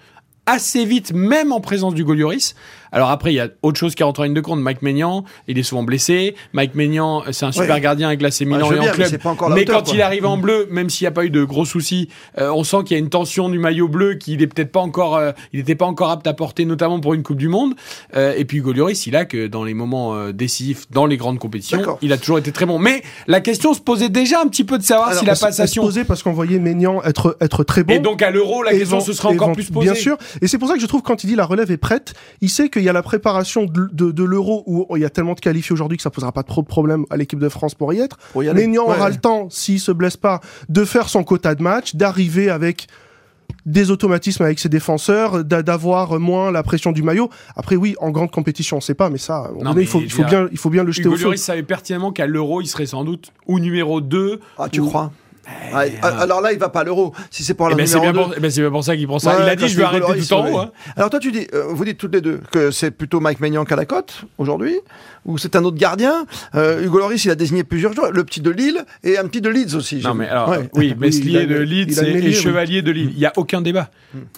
assez 0.45 0.86
vite, 0.86 1.13
même 1.13 1.51
en 1.51 1.62
présence 1.62 1.94
du 1.94 2.04
Golioris. 2.04 2.56
Alors 2.94 3.10
après, 3.10 3.34
il 3.34 3.36
y 3.36 3.40
a 3.42 3.50
autre 3.63 3.78
chose 3.78 3.95
qui 3.95 4.04
rentre 4.04 4.22
en 4.22 4.24
ligne 4.24 4.34
de 4.34 4.40
compte. 4.42 4.60
Mike 4.62 4.81
Maignan, 4.81 5.25
il 5.50 5.57
est 5.60 5.63
souvent 5.63 5.84
blessé. 5.84 6.36
Mike 6.54 6.75
Maignan, 6.75 7.24
c'est 7.31 7.45
un 7.45 7.51
super 7.51 7.75
Ouais. 7.75 7.81
gardien 7.81 8.07
avec 8.07 8.22
l'AC 8.22 8.42
Milan 8.42 8.69
Ouais, 8.69 8.69
veux 8.69 8.75
et 8.78 8.80
en 8.80 8.84
bien, 8.84 8.92
club. 8.94 9.18
pas 9.22 9.36
Mais 9.50 9.62
hauteur, 9.63 9.78
quand 9.80 9.84
quoi. 9.86 9.95
il 9.95 10.01
arrive 10.01 10.25
en 10.25 10.38
bleu, 10.38 10.68
même 10.72 10.90
s'il 10.90 11.04
n'y 11.06 11.07
a 11.10 11.12
pas 11.12 11.25
eu 11.25 11.30
de 11.30 11.44
gros 11.44 11.66
soucis, 11.66 12.07
euh, 12.40 12.50
on 12.54 12.63
sent 12.63 12.78
qu'il 12.86 12.95
y 12.95 13.00
a 13.00 13.04
une 13.04 13.10
tension 13.10 13.50
du 13.50 13.57
maillot 13.60 13.88
bleu 13.88 14.16
qu'il 14.16 14.42
est 14.42 14.48
peut-être 14.48 14.72
pas 14.72 14.80
encore, 14.80 15.16
euh, 15.18 15.31
il 15.51 15.60
n'était 15.60 15.75
pas 15.75 15.86
encore 15.86 16.12
apte 16.12 16.28
à 16.28 16.34
porter, 16.34 16.66
notamment 16.66 17.00
pour 17.00 17.13
une 17.16 17.24
Coupe 17.24 17.38
du 17.38 17.48
Monde. 17.48 17.74
Euh, 18.16 18.34
et 18.38 18.45
puis 18.45 18.60
Hugo 18.60 18.72
Lloris, 18.74 19.07
il 19.07 19.16
a 19.16 19.25
que 19.25 19.48
dans 19.48 19.63
les 19.63 19.74
moments 19.74 20.30
décisifs, 20.31 20.86
dans 20.92 21.06
les 21.07 21.18
grandes 21.18 21.40
compétitions, 21.40 21.98
il 22.04 22.13
a 22.13 22.18
toujours 22.18 22.38
été 22.38 22.51
très 22.51 22.66
bon. 22.66 22.78
Mais 22.80 23.01
la 23.28 23.42
question 23.42 23.74
se 23.74 23.80
posait 23.81 24.10
déjà 24.10 24.40
un 24.42 24.48
petit 24.48 24.63
peu 24.63 24.78
de 24.78 24.84
savoir 24.84 25.07
Alors, 25.10 25.19
si 25.19 25.25
la 25.25 25.31
Elle 25.34 25.38
se- 25.38 25.45
passation. 25.45 25.84
posait 25.84 26.04
parce 26.04 26.22
qu'on 26.22 26.34
voyait 26.34 26.60
Maignan 26.60 27.01
être, 27.04 27.38
être 27.42 27.63
très 27.63 27.84
bon. 27.84 27.94
Et 27.94 28.00
donc 28.00 28.22
à 28.22 28.30
l'Euro, 28.30 28.62
la 28.62 28.74
Et 28.74 28.80
question 28.80 29.00
se 29.00 29.13
sera 29.13 29.30
encore 29.30 29.51
plus 29.54 29.69
posée. 29.72 29.86
Bien 29.92 29.95
sûr. 29.95 30.18
Et 30.42 30.48
c'est 30.48 30.57
pour 30.60 30.68
ça 30.68 30.75
que 30.75 30.80
je 30.81 30.86
trouve 30.86 31.01
quand 31.01 31.24
il 31.24 31.28
dit 31.28 31.36
la 31.36 31.45
relève 31.45 31.72
est 31.72 31.78
prête, 31.78 32.13
il 32.42 32.50
sait 32.50 32.69
qu'il 32.69 32.82
y 32.83 32.89
a 32.89 32.94
la 32.94 33.03
préparation 33.03 33.65
de, 33.65 33.89
de- 33.91 34.12
de 34.12 34.24
l'euro 34.24 34.63
où 34.68 34.85
il 34.95 35.01
y 35.01 35.06
a 35.06 35.09
tellement 35.09 35.33
de 35.33 35.39
qualifiés 35.39 35.74
aujourd'hui 35.74 35.97
que 35.97 36.03
ça 36.03 36.09
posera 36.09 36.31
pas 36.31 36.44
trop 36.44 36.62
de 36.62 36.68
problèmes 36.68 37.06
à 37.09 37.18
l'équipe 37.18 37.39
de 37.39 37.50
France 37.50 37.75
pour 37.75 37.94
y 37.94 38.00
être. 38.00 38.18
Pour 38.33 38.44
y 38.44 38.50
aller. 38.50 38.62
Maignan 38.68 38.83
Ouais. 38.88 38.95
aura 38.95 39.09
le 39.09 39.15
temps, 39.18 39.47
s'il 39.50 39.80
se 39.80 39.91
blesse 39.91 40.18
pas, 40.18 40.41
de 40.69 40.85
faire 40.85 41.09
son 41.09 41.24
quota 41.24 41.56
de 41.56 41.63
match, 41.63 41.95
d'arriver 41.95 42.50
avec 42.50 42.88
des 43.65 43.91
automatismes 43.91 44.44
avec 44.44 44.59
ses 44.59 44.68
défenseurs, 44.68 45.44
d'a- 45.45 45.63
d'avoir 45.63 46.19
moins 46.19 46.51
la 46.51 46.63
pression 46.63 46.91
du 46.91 47.01
maillot. 47.01 47.30
Après, 47.56 47.75
oui, 47.77 47.95
en 48.01 48.12
grande 48.12 48.30
compétition, 48.31 48.77
on 48.77 48.81
sait 48.81 48.94
pas, 48.94 49.09
mais 49.09 49.18
ça, 49.18 49.50
Non, 49.53 49.59
donné, 49.63 49.75
mais 49.75 49.81
il 49.83 49.88
faut, 49.88 50.01
il 50.01 50.12
faut 50.12 50.24
bien, 50.25 50.47
il 50.51 50.57
faut 50.57 50.69
bien 50.69 50.83
le 50.83 50.91
jeter 50.91 51.03
Hugo 51.07 51.13
au 51.15 51.18
feu. 51.18 51.24
Lloris 51.25 51.41
savait 51.41 51.63
pertinemment 51.63 52.12
qu'à 52.12 52.27
l'Euro, 52.27 52.59
il 52.62 52.68
serait 52.68 52.85
sans 52.85 53.06
doute 53.06 53.31
ou 53.47 53.59
numéro 53.59 54.01
2. 54.01 54.41
Ah, 54.57 54.68
tu 54.69 54.81
ou- 54.81 54.88
crois? 54.88 55.12
Ouais, 55.75 55.94
euh, 56.04 56.19
Alors 56.22 56.40
là, 56.42 56.54
il 56.54 56.60
va 56.60 56.69
pas 56.69 56.81
à 56.81 56.84
l'Euro. 56.86 57.13
Si 57.30 57.44
c'est 57.44 57.54
pour 57.54 57.68
Eh 57.68 57.72
le 57.72 57.75
ben, 57.78 57.86
c'est 57.86 57.95
numéro 58.00 58.13
bien, 58.13 58.22
2. 58.22 58.28
pour- 58.28 58.34
eh 58.38 58.40
ben, 58.40 58.50
c'est 58.51 58.62
bien 58.62 58.69
pour 58.72 58.84
ça 58.84 58.95
qu'il 58.95 59.07
prend 59.07 59.19
ça. 59.19 59.36
Ouais, 59.38 59.44
il 59.44 59.50
a 59.50 59.56
dit 59.56 59.68
je 59.68 59.75
vais 59.78 59.84
arrêter 59.84 60.06
tout 60.25 60.34
en 60.34 60.45
ouais. 60.45 60.51
haut. 60.51 60.57
hein. 60.60 60.72
Alors 60.95 61.10
toi, 61.10 61.19
tu 61.19 61.31
dis, 61.31 61.48
euh, 61.54 61.66
vous 61.69 61.84
dites 61.84 61.98
toutes 61.98 62.13
les 62.13 62.22
deux 62.22 62.40
que 62.51 62.72
c'est 62.72 62.92
plutôt 62.92 63.19
Mike 63.19 63.40
Maignan 63.42 63.66
qu'à 63.66 63.75
la 63.75 63.86
cote 63.86 64.24
aujourd'hui, 64.38 64.75
ou 65.25 65.38
c'est 65.38 65.56
un 65.56 65.63
autre 65.66 65.78
gardien. 65.78 66.25
Euh, 66.56 66.84
Hugo 66.86 67.00
Lloris, 67.00 67.25
il 67.25 67.31
a 67.31 67.36
désigné 67.36 67.63
plusieurs 67.63 67.94
joueurs, 67.94 68.12
le 68.12 68.24
petit 68.24 68.40
de 68.42 68.51
Lille 68.51 68.86
et 69.04 69.18
un 69.18 69.28
petit 69.28 69.42
de 69.42 69.50
Leeds 69.50 69.75
aussi. 69.75 69.98
Non 70.04 70.13
mais 70.13 70.28
alors 70.30 70.50
Ouais. 70.50 70.69
oui, 70.75 70.88
il 70.95 70.98
Meslier 71.00 71.40
a- 71.40 71.45
de 71.45 71.56
Leeds 71.56 72.01
et, 72.04 72.10
et 72.10 72.22
oui. 72.22 72.34
Chevalier 72.34 72.81
de 72.81 72.92
Lille. 72.92 73.12
Il 73.13 73.19
y 73.19 73.25
a 73.25 73.34
aucun 73.36 73.62
débat. 73.62 73.90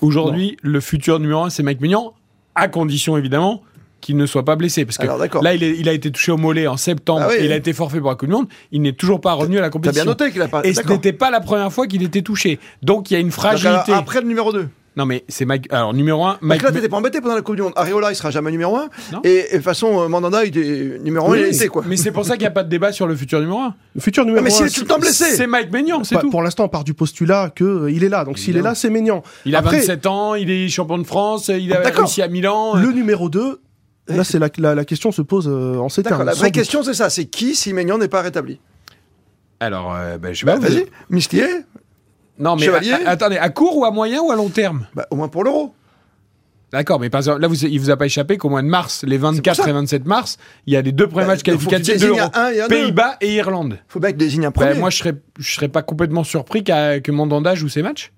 Aujourd'hui, 0.01 0.57
le 0.61 0.79
futur 0.79 1.19
numéro 1.19 1.43
un, 1.43 1.49
c'est 1.49 1.63
Mike 1.63 1.81
Maignan, 1.81 2.13
à 2.55 2.67
condition 2.67 3.17
évidemment 3.17 3.61
qu'il 4.05 4.17
ne 4.17 4.25
soit 4.27 4.45
pas 4.45 4.55
blessé, 4.55 4.85
parce 4.85 4.97
que 4.97 5.03
Alors, 5.03 5.17
là, 5.43 5.53
il, 5.55 5.63
est- 5.63 5.75
il 5.79 5.89
a 5.89 5.93
été 5.93 6.11
touché 6.11 6.31
au 6.31 6.37
mollet 6.37 6.67
en 6.67 6.77
septembre 6.77 7.23
Ah 7.25 7.29
oui. 7.31 7.37
et 7.39 7.45
il 7.45 7.51
a 7.51 7.55
été 7.55 7.73
forfait 7.73 7.99
pour 7.99 8.09
la 8.09 8.15
Coupe 8.15 8.29
du 8.29 8.35
Monde. 8.35 8.47
Il 8.71 8.81
n'est 8.83 8.93
toujours 8.93 9.19
pas 9.19 9.33
revenu 9.33 9.57
à 9.57 9.61
la 9.61 9.67
T'as 9.67 9.71
compétition. 9.71 10.03
bien 10.03 10.11
noté 10.11 10.31
qu'il 10.31 10.41
a 10.41 10.47
pas. 10.47 10.61
Et 10.63 10.73
ce 10.73 10.87
n'était 10.87 11.11
pas 11.13 11.31
la 11.31 11.41
première 11.41 11.73
fois 11.73 11.87
qu'il 11.87 12.03
était 12.03 12.21
touché. 12.21 12.59
Donc 12.83 13.09
il 13.09 13.15
y 13.15 13.17
a 13.17 13.19
une 13.19 13.27
Donc, 13.27 13.33
fragilité. 13.33 13.69
alors, 13.91 13.97
après 13.97 14.21
le 14.21 14.27
numéro 14.27 14.53
2. 14.53 14.67
Non 14.97 15.05
mais 15.05 15.25
c'est 15.27 15.43
Mike. 15.43 15.67
Alors 15.73 15.93
numéro 15.93 16.23
un, 16.25 16.29
Parce 16.35 16.41
Mike. 16.43 16.61
que 16.61 16.65
là, 16.67 16.71
t'étais 16.71 16.87
pas 16.87 16.95
embêté 16.95 17.19
pendant 17.19 17.35
la 17.35 17.41
Coupe 17.41 17.57
du 17.57 17.61
Monde. 17.61 17.73
Areola, 17.75 18.13
il 18.13 18.15
sera 18.15 18.31
jamais 18.31 18.49
numéro 18.49 18.77
1. 18.77 18.87
Non. 19.11 19.19
Et, 19.25 19.29
et 19.29 19.43
de 19.43 19.55
toute 19.55 19.63
façon, 19.65 19.99
euh, 20.03 20.07
Mandanda, 20.07 20.45
il 20.45 20.57
est 20.57 20.99
numéro 21.03 21.27
1, 21.27 21.31
Oui, 21.31 21.39
il 21.49 21.53
était 21.55 21.67
quoi. 21.67 21.83
Mais 21.85 21.97
c'est 21.97 22.11
pour 22.11 22.23
ça 22.23 22.35
qu'il 22.35 22.43
n'y 22.43 22.47
a 22.47 22.51
pas 22.51 22.63
de 22.63 22.69
débat 22.69 22.93
sur 22.93 23.05
le 23.05 23.13
futur 23.13 23.41
numéro 23.41 23.59
1. 23.59 23.75
Le 23.95 23.99
futur 23.99 24.23
Ah, 24.23 24.27
numéro 24.27 24.41
mais 24.45 24.49
s'il 24.51 24.63
un, 24.63 24.67
est 24.67 24.73
tout 24.73 24.81
le 24.81 24.87
temps 24.87 24.97
blessé. 24.99 25.25
C'est 25.35 25.47
Mike 25.47 25.69
Maignan, 25.73 26.05
c'est 26.05 26.15
Pas- 26.15 26.21
tout. 26.21 26.29
Pour 26.29 26.41
l'instant, 26.43 26.63
on 26.63 26.69
part 26.69 26.85
du 26.85 26.93
postulat 26.93 27.49
que 27.53 27.65
euh, 27.65 27.91
il 27.91 28.05
est 28.05 28.09
là. 28.09 28.23
Donc 28.23 28.37
s'il 28.39 28.55
est 28.55 28.61
là, 28.61 28.73
c'est 28.73 28.89
Maignan. 28.89 29.21
Il 29.45 29.53
a 29.57 29.59
Après, 29.59 29.79
27 29.79 30.05
ans, 30.05 30.33
il 30.35 30.49
est 30.49 30.69
champion 30.69 30.97
de 30.97 31.03
France, 31.03 31.49
il 31.49 31.73
a 31.73 31.81
D'accord. 31.81 32.03
réussi 32.05 32.21
à 32.21 32.29
Milan. 32.29 32.75
Le 32.75 32.93
numéro 32.93 33.27
2, 33.27 33.59
là, 34.07 34.23
c'est 34.23 34.39
la, 34.39 34.49
la, 34.57 34.75
la 34.75 34.85
question 34.85 35.11
se 35.11 35.21
pose 35.21 35.47
euh, 35.47 35.77
en 35.77 35.89
ces 35.89 36.03
termes. 36.03 36.23
la 36.23 36.33
vraie 36.33 36.47
doute. 36.47 36.53
question, 36.55 36.83
c'est 36.83 36.93
ça. 36.93 37.09
C'est 37.09 37.25
qui 37.25 37.55
si 37.55 37.73
Maignan 37.73 37.97
n'est 37.97 38.07
pas 38.07 38.21
rétabli? 38.21 38.59
Alors, 39.59 39.93
euh, 39.95 40.17
ben, 40.17 40.33
je 40.33 40.39
sais 40.41 40.45
Bah, 40.45 40.57
vas-y. 40.57 40.85
Non, 42.37 42.55
mais 42.57 42.65
Chevalier 42.65 42.91
a- 42.91 43.09
attendez, 43.09 43.37
à 43.37 43.49
court 43.49 43.77
ou 43.77 43.85
à 43.85 43.91
moyen 43.91 44.21
ou 44.21 44.31
à 44.31 44.35
long 44.35 44.49
terme? 44.49 44.87
Bah, 44.93 45.07
Au 45.09 45.15
moins 45.15 45.29
pour 45.29 45.43
l'Euro. 45.43 45.73
D'accord, 46.71 46.99
mais 46.99 47.09
par 47.09 47.19
exemple, 47.19 47.39
là, 47.39 47.47
vous, 47.47 47.63
il 47.63 47.79
vous 47.79 47.89
a 47.89 47.95
pas 47.95 48.05
échappé 48.07 48.37
qu'au 48.37 48.49
mois 48.49 48.61
de 48.61 48.67
mars, 48.67 49.05
les 49.07 49.17
24 49.17 49.55
ça. 49.63 49.69
et 49.69 49.71
27 49.71 50.05
mars, 50.05 50.37
il 50.65 50.73
y 50.73 50.75
a 50.75 50.81
les 50.81 50.91
deux 50.91 51.07
premiers 51.07 51.21
Bah, 51.25 51.33
matchs 51.33 51.43
qualificatifs 51.43 52.01
de 52.01 52.07
l'Euro. 52.07 52.29
Pays-Bas 52.67 53.15
et 53.21 53.33
Irlande. 53.35 53.77
faut 53.87 54.01
bien 54.01 54.11
que 54.11 54.17
désigne 54.17 54.45
un 54.45 54.49
Ben, 54.49 54.65
premier. 54.67 54.79
moi, 54.79 54.89
je 54.89 54.97
serais, 54.97 55.13
je 55.39 55.53
serais 55.53 55.69
pas 55.69 55.83
complètement 55.83 56.25
surpris 56.25 56.63
que 56.65 57.11
Mandanda 57.11 57.55
joue 57.55 57.69
ces 57.69 57.81
matchs. 57.81 58.11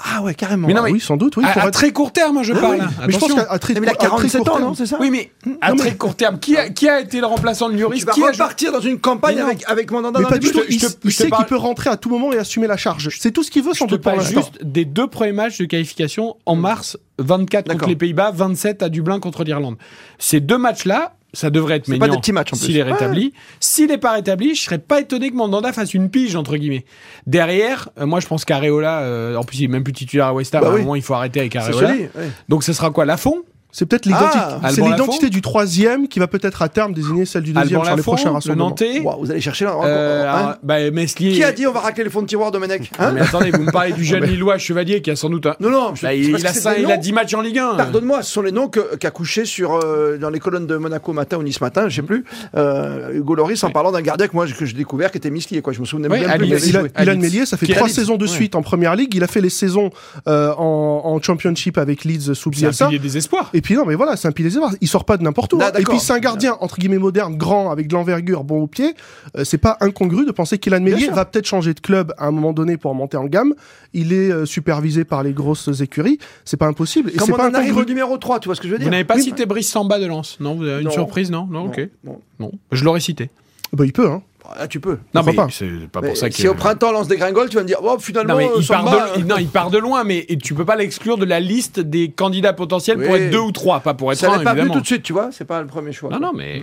Ah 0.00 0.22
ouais, 0.22 0.32
carrément. 0.34 0.68
Mais 0.68 0.74
non, 0.74 0.82
Ah 0.82 0.86
mais- 0.86 0.92
oui, 0.92 1.00
sans 1.00 1.16
doute, 1.16 1.36
oui. 1.36 1.44
à, 1.44 1.52
pour 1.52 1.62
à 1.62 1.66
être- 1.66 1.72
très 1.74 1.92
court 1.92 2.12
terme, 2.12 2.42
je 2.44 2.52
Ah 2.52 2.60
parle. 2.60 2.76
oui. 2.78 2.86
Mais 3.08 3.12
je 3.12 3.18
pense 3.18 3.32
qu'à 3.34 3.58
très, 3.58 3.74
Mais 3.74 3.80
il 3.82 3.88
a 3.88 3.90
à 3.90 3.94
très 3.96 4.06
47 4.08 4.38
court 4.42 4.48
ans, 4.48 4.52
terme- 4.58 4.64
non 4.68 4.74
C'est 4.74 4.86
ça 4.86 4.96
Oui, 5.00 5.10
mais 5.10 5.32
à 5.60 5.70
Non, 5.70 5.76
très 5.76 5.90
mais- 5.90 5.96
court 5.96 6.14
terme, 6.14 6.38
qui 6.38 6.56
a, 6.56 6.68
qui 6.68 6.88
a 6.88 7.00
été 7.00 7.18
le 7.20 7.26
remplaçant 7.26 7.68
de 7.68 7.74
Lloris 7.76 8.04
Qui 8.04 8.10
a 8.10 8.14
joué- 8.14 8.30
repartir 8.30 8.70
dans 8.70 8.80
une 8.80 9.00
campagne 9.00 9.40
avec, 9.40 9.64
avec 9.66 9.90
Mandanda 9.90 10.20
Mais 10.20 10.24
dans 10.24 10.28
pas 10.30 10.38
du 10.38 10.50
tout. 10.52 10.60
je 10.68 10.86
Il, 11.04 11.12
sait 11.12 11.28
parle- 11.28 11.42
qu'il 11.42 11.48
peut 11.48 11.56
rentrer 11.56 11.90
à 11.90 11.96
tout 11.96 12.10
moment 12.10 12.32
et 12.32 12.38
assumer 12.38 12.68
la 12.68 12.76
charge. 12.76 13.08
C'est 13.18 13.32
tout 13.32 13.42
ce 13.42 13.50
qu'il 13.50 13.62
veut, 13.64 13.74
sans 13.74 13.86
Je 13.86 13.96
te 13.96 14.00
doute, 14.00 14.06
l'instant. 14.06 14.40
juste 14.42 14.64
des 14.64 14.84
deux 14.84 15.08
premiers 15.08 15.32
matchs 15.32 15.58
de 15.58 15.64
qualification 15.64 16.36
en 16.46 16.54
mars, 16.54 16.96
24 17.18 17.68
contre 17.68 17.88
les 17.88 17.96
Pays-Bas, 17.96 18.30
27 18.32 18.82
à 18.84 18.88
Dublin 18.90 19.18
contre 19.18 19.42
l'Irlande. 19.42 19.76
Ces 20.18 20.38
deux 20.38 20.58
matchs-là, 20.58 21.14
ça 21.34 21.50
devrait 21.50 21.76
être 21.76 21.86
pas 21.86 21.92
Maignan 21.92 22.14
des 22.14 22.20
petits 22.20 22.32
matchs, 22.32 22.52
en 22.52 22.56
plus. 22.56 22.66
s'il 22.66 22.76
est 22.78 22.82
rétabli. 22.82 23.32
S'il 23.60 23.88
n'est 23.88 23.98
pas 23.98 24.12
rétabli, 24.12 24.54
je 24.54 24.62
serais 24.62 24.78
pas 24.78 25.00
étonné 25.00 25.30
que 25.30 25.36
Mandanda 25.36 25.72
fasse 25.72 25.92
une 25.94 26.08
pige 26.10 26.36
entre 26.36 26.56
guillemets. 26.56 26.84
Derrière, 27.26 27.88
euh, 28.00 28.06
moi 28.06 28.20
je 28.20 28.26
pense 28.26 28.44
qu'Areola, 28.44 29.00
euh, 29.00 29.36
en 29.36 29.44
plus 29.44 29.58
il 29.60 29.64
est 29.64 29.68
même 29.68 29.84
plus 29.84 29.92
titulaire 29.92 30.26
à 30.26 30.34
West 30.34 30.54
Ham, 30.54 30.62
Bah 30.62 30.68
à 30.68 30.72
un 30.72 30.78
moment 30.78 30.94
il 30.96 31.02
faut 31.02 31.14
arrêter 31.14 31.40
avec 31.40 31.54
Areola. 31.56 31.88
joli. 31.88 32.00
ouais. 32.02 32.30
Donc 32.48 32.64
ce 32.64 32.72
sera 32.72 32.90
quoi 32.90 33.04
Lafont? 33.04 33.42
C'est 33.70 33.84
peut-être 33.84 34.06
l'identité, 34.06 34.38
Ah, 34.38 34.70
l'identité 34.70 35.26
Lafont 35.26 35.28
du 35.28 35.42
troisième 35.42 36.08
qui 36.08 36.18
va 36.18 36.26
peut-être 36.26 36.62
à 36.62 36.68
terme 36.70 36.94
désigner 36.94 37.26
celle 37.26 37.42
du 37.42 37.52
deuxième 37.52 37.80
Alban 37.80 37.84
sur 37.84 37.96
les 37.96 38.02
prochains 38.02 38.28
le 38.30 38.34
rassemblements. 38.34 38.70
Nantais. 38.70 39.00
Waouh, 39.00 39.20
vous 39.20 39.30
allez 39.30 39.42
chercher 39.42 39.66
là. 39.66 39.76
Euh, 39.84 40.26
hein 40.26 40.56
bah, 40.62 40.90
Meslier. 40.90 41.32
Qui 41.32 41.44
a 41.44 41.52
dit 41.52 41.66
on 41.66 41.72
va 41.72 41.80
racler 41.80 42.04
les 42.04 42.10
fonds 42.10 42.22
de 42.22 42.26
tiroir, 42.26 42.50
Domenech 42.50 42.90
Non, 42.98 43.06
hein 43.06 43.12
mais 43.14 43.20
attendez, 43.20 43.50
vous 43.50 43.62
me 43.62 43.70
parlez 43.70 43.92
du 43.92 44.04
jeune 44.06 44.24
Lillois 44.24 44.56
Chevalier 44.56 45.02
qui 45.02 45.10
a 45.10 45.16
sans 45.16 45.28
doute 45.28 45.44
un. 45.46 45.56
Non, 45.60 45.70
non, 45.70 45.92
Bah, 46.02 46.14
il, 46.14 46.30
il 46.30 46.46
a 46.46 46.78
il 46.78 46.86
a 46.86 46.96
noms. 46.96 47.02
10 47.02 47.12
matchs 47.12 47.34
en 47.34 47.40
Ligue 47.42 47.58
1. 47.58 47.74
Pardonne-moi, 47.74 48.22
ce 48.22 48.32
sont 48.32 48.42
les 48.42 48.52
noms 48.52 48.68
qu'a 48.68 49.10
couché 49.10 49.44
sur 49.44 49.74
euh, 49.74 50.16
dans 50.16 50.30
les 50.30 50.38
colonnes 50.38 50.66
de 50.66 50.76
Monaco 50.76 51.12
matin 51.12 51.36
ou 51.36 51.42
Nice 51.42 51.60
matin, 51.60 51.88
je 51.88 51.96
sais 51.96 52.02
plus. 52.02 52.24
Euh, 52.56 53.12
Hugo 53.12 53.34
Loris 53.34 53.62
en 53.64 53.70
parlant 53.70 53.92
d'un 53.92 54.02
gardien 54.02 54.28
que 54.28 54.34
moi 54.34 54.46
que 54.46 54.64
j'ai 54.64 54.76
découvert 54.76 55.10
qui 55.10 55.18
était 55.18 55.30
Mislier 55.30 55.60
quoi. 55.60 55.72
Je 55.72 55.80
me 55.80 55.84
souvenais 55.84 56.08
Oui, 56.08 56.20
même 56.20 56.30
à 56.30 56.36
plus. 56.36 56.46
Il 56.46 56.54
Il 56.56 57.02
Ilan. 57.02 57.16
Meslier, 57.18 57.44
ça 57.46 57.56
fait 57.56 57.66
trois 57.66 57.88
saisons 57.88 58.16
de 58.16 58.26
suite 58.26 58.54
en 58.54 58.62
première 58.62 58.96
ligue. 58.96 59.14
Il 59.14 59.22
a 59.22 59.26
fait 59.26 59.40
les 59.40 59.50
saisons 59.50 59.90
euh, 60.26 60.52
en, 60.56 61.18
championship 61.20 61.78
avec 61.78 62.04
Leeds 62.04 62.34
sous 62.34 62.50
C'est 62.52 62.64
un 62.64 62.68
Bielsa. 62.68 62.86
pilier 62.86 62.98
des 63.00 63.16
espoirs. 63.16 63.50
Et 63.58 63.60
puis 63.60 63.74
non, 63.74 63.84
mais 63.84 63.96
voilà, 63.96 64.16
c'est 64.16 64.28
un 64.28 64.30
pilier 64.30 64.50
des 64.50 64.56
Il 64.80 64.86
sort 64.86 65.04
pas 65.04 65.16
de 65.16 65.24
n'importe 65.24 65.52
où. 65.52 65.58
Ah, 65.60 65.72
hein. 65.74 65.78
Et 65.80 65.82
puis 65.82 65.98
c'est 65.98 66.12
un 66.12 66.20
gardien 66.20 66.56
entre 66.60 66.78
guillemets 66.78 66.98
moderne, 66.98 67.36
grand, 67.36 67.72
avec 67.72 67.88
de 67.88 67.94
l'envergure, 67.94 68.44
bon 68.44 68.62
au 68.62 68.66
pied. 68.68 68.94
Euh, 69.36 69.42
c'est 69.42 69.58
pas 69.58 69.76
incongru 69.80 70.24
de 70.24 70.30
penser 70.30 70.58
qu'Ilan 70.58 70.80
Meslier 70.80 71.06
sûr. 71.06 71.14
va 71.14 71.24
peut-être 71.24 71.46
changer 71.46 71.74
de 71.74 71.80
club 71.80 72.14
à 72.18 72.26
un 72.28 72.30
moment 72.30 72.52
donné 72.52 72.76
pour 72.76 72.94
monter 72.94 73.16
en 73.16 73.24
gamme. 73.24 73.54
Il 73.94 74.12
est 74.12 74.30
euh, 74.30 74.46
supervisé 74.46 75.02
par 75.02 75.24
les 75.24 75.32
grosses 75.32 75.80
écuries. 75.80 76.20
C'est 76.44 76.56
pas 76.56 76.68
impossible. 76.68 77.10
Et 77.10 77.16
Comme 77.16 77.26
c'est 77.26 77.32
on 77.32 77.36
pas 77.36 77.50
en 77.50 77.54
arrive 77.54 77.70
au 77.70 77.78
incongru. 77.80 77.86
numéro 77.94 78.16
3, 78.16 78.38
tu 78.38 78.46
vois 78.48 78.54
ce 78.54 78.60
que 78.60 78.68
je 78.68 78.72
veux 78.74 78.78
Vous 78.78 78.82
dire? 78.84 78.92
n'avez 78.92 79.02
pas 79.02 79.16
Oui, 79.16 79.22
cité 79.24 79.44
Brice 79.44 79.68
Samba 79.68 79.98
de 79.98 80.06
Lens 80.06 80.36
Non, 80.38 80.54
vous 80.54 80.62
avez 80.62 80.82
une 80.82 80.86
Non. 80.86 80.92
surprise, 80.92 81.32
non? 81.32 81.48
Non, 81.50 81.64
ok. 81.66 81.80
non. 82.04 82.20
Non, 82.38 82.52
je 82.70 82.84
l'aurais 82.84 83.00
cité. 83.00 83.28
Bah, 83.72 83.84
il 83.84 83.92
peut. 83.92 84.08
Hein. 84.08 84.22
Ah, 84.56 84.66
tu 84.66 84.80
peux. 84.80 84.98
Non, 85.14 85.22
mais 85.22 85.34
pas 85.34 85.46
c'est 85.50 85.66
pas 85.92 86.00
Mais 86.00 86.08
pour 86.08 86.16
ça 86.16 86.30
si 86.30 86.42
que. 86.42 86.48
au 86.48 86.54
printemps 86.54 86.90
lance 86.90 87.06
des 87.08 87.16
gringoles, 87.16 87.48
tu 87.50 87.56
vas 87.56 87.62
me 87.62 87.66
dire, 87.68 87.78
oh 87.82 87.96
finalement, 87.98 88.32
Non, 88.34 88.38
mais 88.38 88.48
il 88.56 88.64
Samba, 88.64 88.90
part, 88.90 89.06
de, 89.06 89.10
euh, 89.10 89.14
il- 89.18 89.26
non, 89.26 89.36
il 89.38 89.48
part 89.48 89.70
de 89.70 89.78
loin, 89.78 90.04
mais 90.04 90.26
tu 90.42 90.54
peux 90.54 90.64
pas 90.64 90.76
l'exclure 90.76 91.18
de 91.18 91.24
la 91.26 91.38
liste 91.38 91.80
des 91.80 92.10
candidats 92.10 92.54
potentiels 92.54 92.98
pour 92.98 93.12
Oui. 93.12 93.20
être 93.20 93.30
deux 93.30 93.38
ou 93.40 93.52
trois, 93.52 93.80
pas 93.80 93.94
pour 93.94 94.10
être 94.12 94.18
ça 94.18 94.32
un, 94.32 94.42
pas 94.42 94.54
venu 94.54 94.70
tout 94.70 94.80
de 94.80 94.86
suite, 94.86 95.02
tu 95.02 95.12
vois, 95.12 95.28
c'est 95.32 95.44
pas 95.44 95.60
le 95.60 95.66
premier 95.66 95.92
choix. 95.92 96.10
Non, 96.10 96.18
quoi. 96.18 96.26
non, 96.28 96.32
mais 96.34 96.62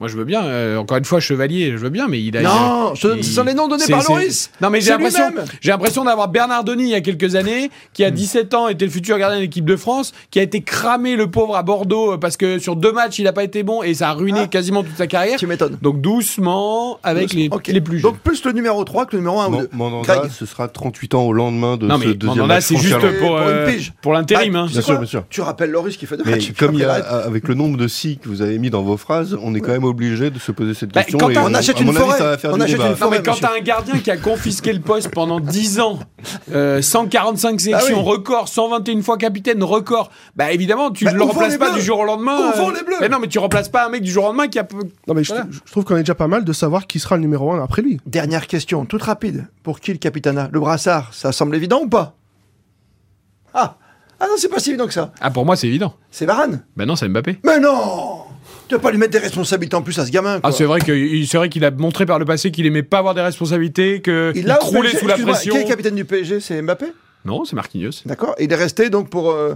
moi 0.00 0.08
je 0.08 0.16
veux 0.16 0.24
bien. 0.24 0.44
euh, 0.44 0.76
encore 0.76 0.96
une 0.98 1.04
fois, 1.04 1.20
Chevalier, 1.20 1.72
je 1.72 1.76
veux 1.78 1.90
bien, 1.90 2.06
mais 2.08 2.20
il 2.22 2.36
a. 2.36 2.42
Non, 2.42 2.94
ce 2.94 3.16
il- 3.16 3.24
ce 3.24 3.32
sont 3.32 3.44
les 3.44 3.54
noms 3.54 3.68
donnés 3.68 3.84
par 3.88 4.02
Loris. 4.08 4.50
Non, 4.60 4.70
mais 4.70 4.80
j'ai 4.80 4.90
l'impression, 4.90 5.24
j'ai 5.60 5.70
l'impression 5.70 6.04
d'avoir 6.04 6.28
Bernard 6.28 6.64
Denis 6.64 6.84
il 6.84 6.88
y 6.90 6.94
a 6.94 7.00
quelques 7.00 7.34
années, 7.34 7.70
qui 7.92 8.02
Hmm. 8.02 8.06
a 8.06 8.10
17 8.10 8.54
ans 8.54 8.68
était 8.68 8.84
le 8.84 8.90
futur 8.90 9.18
gardien 9.18 9.36
de 9.38 9.42
l'équipe 9.42 9.64
de 9.64 9.76
France, 9.76 10.12
qui 10.30 10.38
a 10.38 10.42
été 10.42 10.60
cramé 10.62 11.16
le 11.16 11.30
pauvre 11.30 11.56
à 11.56 11.62
Bordeaux 11.62 12.12
euh, 12.14 12.16
parce 12.18 12.36
que 12.36 12.58
sur 12.58 12.76
deux 12.76 12.92
matchs 12.92 13.18
il 13.18 13.26
a 13.26 13.32
pas 13.32 13.44
été 13.44 13.62
bon 13.62 13.82
et 13.82 13.94
ça 13.94 14.10
a 14.10 14.12
ruiné 14.12 14.40
Ah. 14.44 14.46
quasiment 14.46 14.82
toute 14.82 14.96
sa 14.96 15.06
carrière. 15.06 15.38
Tu 15.38 15.46
m'étonnes. 15.46 15.78
Donc 15.82 16.00
doucement 16.00 16.98
avec 17.02 17.32
les, 17.32 17.50
les 17.68 17.80
plus 17.80 17.98
jeunes. 17.98 18.10
Donc 18.12 18.20
plus 18.20 18.44
le 18.44 18.52
numéro 18.52 18.82
3 18.84 19.06
que 19.06 19.16
le 19.16 19.18
numéro 19.22 19.40
1 19.40 19.46
ou 19.46 19.50
Man- 19.50 19.60
2. 19.62 19.68
Mandanda, 19.72 20.28
ce 20.30 20.46
sera 20.46 20.68
38 20.68 21.14
ans 21.14 21.22
au 21.24 21.32
lendemain 21.32 21.76
de 21.76 21.86
non 21.86 21.98
ce 21.98 22.06
mais 22.06 22.14
deuxième 22.14 22.36
Mandanda 22.36 22.54
match 22.54 22.64
c'est 22.64 22.76
juste 22.76 22.98
pour, 22.98 23.28
Pour 23.28 23.38
une 23.38 23.44
euh, 23.48 23.66
pige. 23.72 23.92
pour 24.00 24.12
l'intérim. 24.12 24.52
Bah, 24.52 24.58
hein. 24.60 24.66
Bien 24.70 24.80
sûr, 24.80 24.96
bien 24.98 25.06
sûr. 25.06 25.24
Tu 25.30 25.40
rappelles 25.40 25.70
Loris 25.70 25.96
qui 25.96 26.06
fait 26.06 26.16
deux 26.16 26.22
Mais 26.26 26.32
matchs. 26.32 26.52
comme 26.58 26.74
il 26.74 26.80
y 26.80 26.84
a, 26.84 26.90
arrête. 26.92 27.04
avec 27.26 27.48
le 27.48 27.54
nombre 27.54 27.76
de 27.76 27.88
si 27.88 28.18
que 28.18 28.28
vous 28.28 28.42
avez 28.42 28.58
mis 28.58 28.70
dans 28.70 28.82
vos 28.82 28.96
phrases, 28.96 29.36
on 29.42 29.54
est 29.54 29.60
quand 29.60 29.72
même 29.72 29.84
obligé 29.88 30.30
de 30.30 30.38
se 30.38 30.52
poser 30.52 30.74
cette 30.74 30.92
Bah, 30.92 31.02
question. 31.02 31.18
quand 31.18 31.30
On 31.36 31.54
achète 31.54 31.80
une 31.80 31.88
avis, 31.88 31.98
forêt. 31.98 32.18
ça 32.18 32.24
va 32.24 32.38
faire 32.38 32.52
On 32.54 32.60
achète 32.60 32.76
une 32.76 32.82
Non, 32.82 32.90
mais 32.90 32.96
forêt, 32.96 33.22
quand 33.22 33.34
t'as 33.40 33.56
un 33.56 33.60
gardien 33.60 33.98
qui 33.98 34.10
a 34.10 34.16
confisqué 34.16 34.72
le 34.72 34.80
poste 34.80 35.10
pendant 35.10 35.40
10 35.40 35.80
ans, 35.80 35.98
euh, 36.52 36.80
145 36.82 37.60
sélections, 37.60 37.96
Ah 37.98 38.00
oui. 38.02 38.08
record, 38.08 38.48
121 38.48 39.02
fois 39.02 39.16
capitaine, 39.18 39.62
record, 39.64 40.10
bah 40.36 40.52
évidemment, 40.52 40.90
tu 40.90 41.04
Bah, 41.04 41.12
ne 41.12 41.16
le 41.16 41.22
où 41.22 41.26
vont 41.26 41.32
remplaces 41.32 41.56
pas 41.58 41.70
Bleus 41.70 41.80
du 41.80 41.84
jour 41.86 41.98
au 42.00 42.04
lendemain. 42.04 42.52
Euh, 42.56 42.72
les 42.74 42.82
Bleus 42.84 42.96
Mais 43.00 43.08
non, 43.08 43.18
mais 43.20 43.28
tu 43.28 43.38
remplaces 43.38 43.68
pas 43.68 43.86
un 43.86 43.88
mec 43.88 44.02
du 44.02 44.10
jour 44.10 44.24
au 44.24 44.26
lendemain 44.28 44.48
qui 44.48 44.58
a. 44.58 44.66
Non, 45.06 45.14
mais 45.14 45.24
je, 45.24 45.32
Voilà. 45.32 45.46
je 45.50 45.70
trouve 45.70 45.84
qu'on 45.84 45.96
est 45.96 46.00
déjà 46.00 46.14
pas 46.14 46.28
mal 46.28 46.44
de 46.44 46.52
savoir 46.52 46.86
qui 46.86 46.98
sera 46.98 47.16
le 47.16 47.22
numéro 47.22 47.52
1 47.52 47.62
après 47.62 47.82
lui. 47.82 47.98
Dernière 48.06 48.46
question, 48.46 48.84
toute 48.84 49.02
rapide. 49.02 49.46
Pour 49.62 49.80
qui 49.80 49.92
le 49.92 49.98
capitana? 49.98 50.48
Le 50.52 50.60
brassard, 50.60 51.12
ça 51.14 51.32
semble 51.32 51.54
évident 51.56 51.80
ou 51.82 51.88
pas? 51.88 52.14
Ah 53.54 53.76
Ah 54.20 54.26
non, 54.26 54.34
c'est 54.36 54.48
pas 54.48 54.58
si 54.58 54.70
évident 54.70 54.86
que 54.86 54.92
ça. 54.92 55.12
Ah, 55.20 55.30
pour 55.30 55.44
moi, 55.44 55.56
c'est 55.56 55.68
évident. 55.68 55.94
C'est 56.10 56.26
Varane? 56.26 56.62
Bah 56.76 56.86
non, 56.86 56.96
c'est 56.96 57.08
Mbappé. 57.08 57.38
Mais 57.44 57.58
non 57.60 58.22
Tu 58.68 58.74
vas 58.74 58.80
pas 58.80 58.90
lui 58.90 58.98
mettre 58.98 59.12
des 59.12 59.18
responsabilités 59.18 59.76
en 59.76 59.82
plus 59.82 59.98
à 59.98 60.04
ce 60.06 60.10
gamin. 60.10 60.40
Quoi. 60.40 60.50
Ah, 60.50 60.52
c'est 60.52 60.64
vrai 60.64 60.80
que 60.80 61.24
c'est 61.26 61.36
vrai 61.38 61.48
qu'il 61.48 61.64
a 61.64 61.70
montré 61.70 62.04
par 62.06 62.18
le 62.18 62.24
passé 62.24 62.50
qu'il 62.50 62.66
aimait 62.66 62.82
pas 62.82 62.98
avoir 62.98 63.14
des 63.14 63.22
responsabilités, 63.22 64.02
qu'il 64.02 64.32
Il 64.34 64.50
a 64.50 64.56
croulait 64.56 64.90
PSG 64.90 64.98
sous 64.98 65.06
la 65.06 65.16
pression. 65.18 65.54
Qui 65.54 65.60
est 65.60 65.64
capitaine 65.64 65.94
du 65.94 66.04
PSG 66.04 66.40
C'est 66.40 66.60
Mbappé? 66.60 66.86
Non, 67.24 67.44
c'est 67.44 67.56
Marquinhos. 67.56 67.90
D'accord 68.06 68.34
il 68.38 68.52
est 68.52 68.56
resté 68.56 68.90
donc 68.90 69.10
pour, 69.10 69.30
euh, 69.30 69.54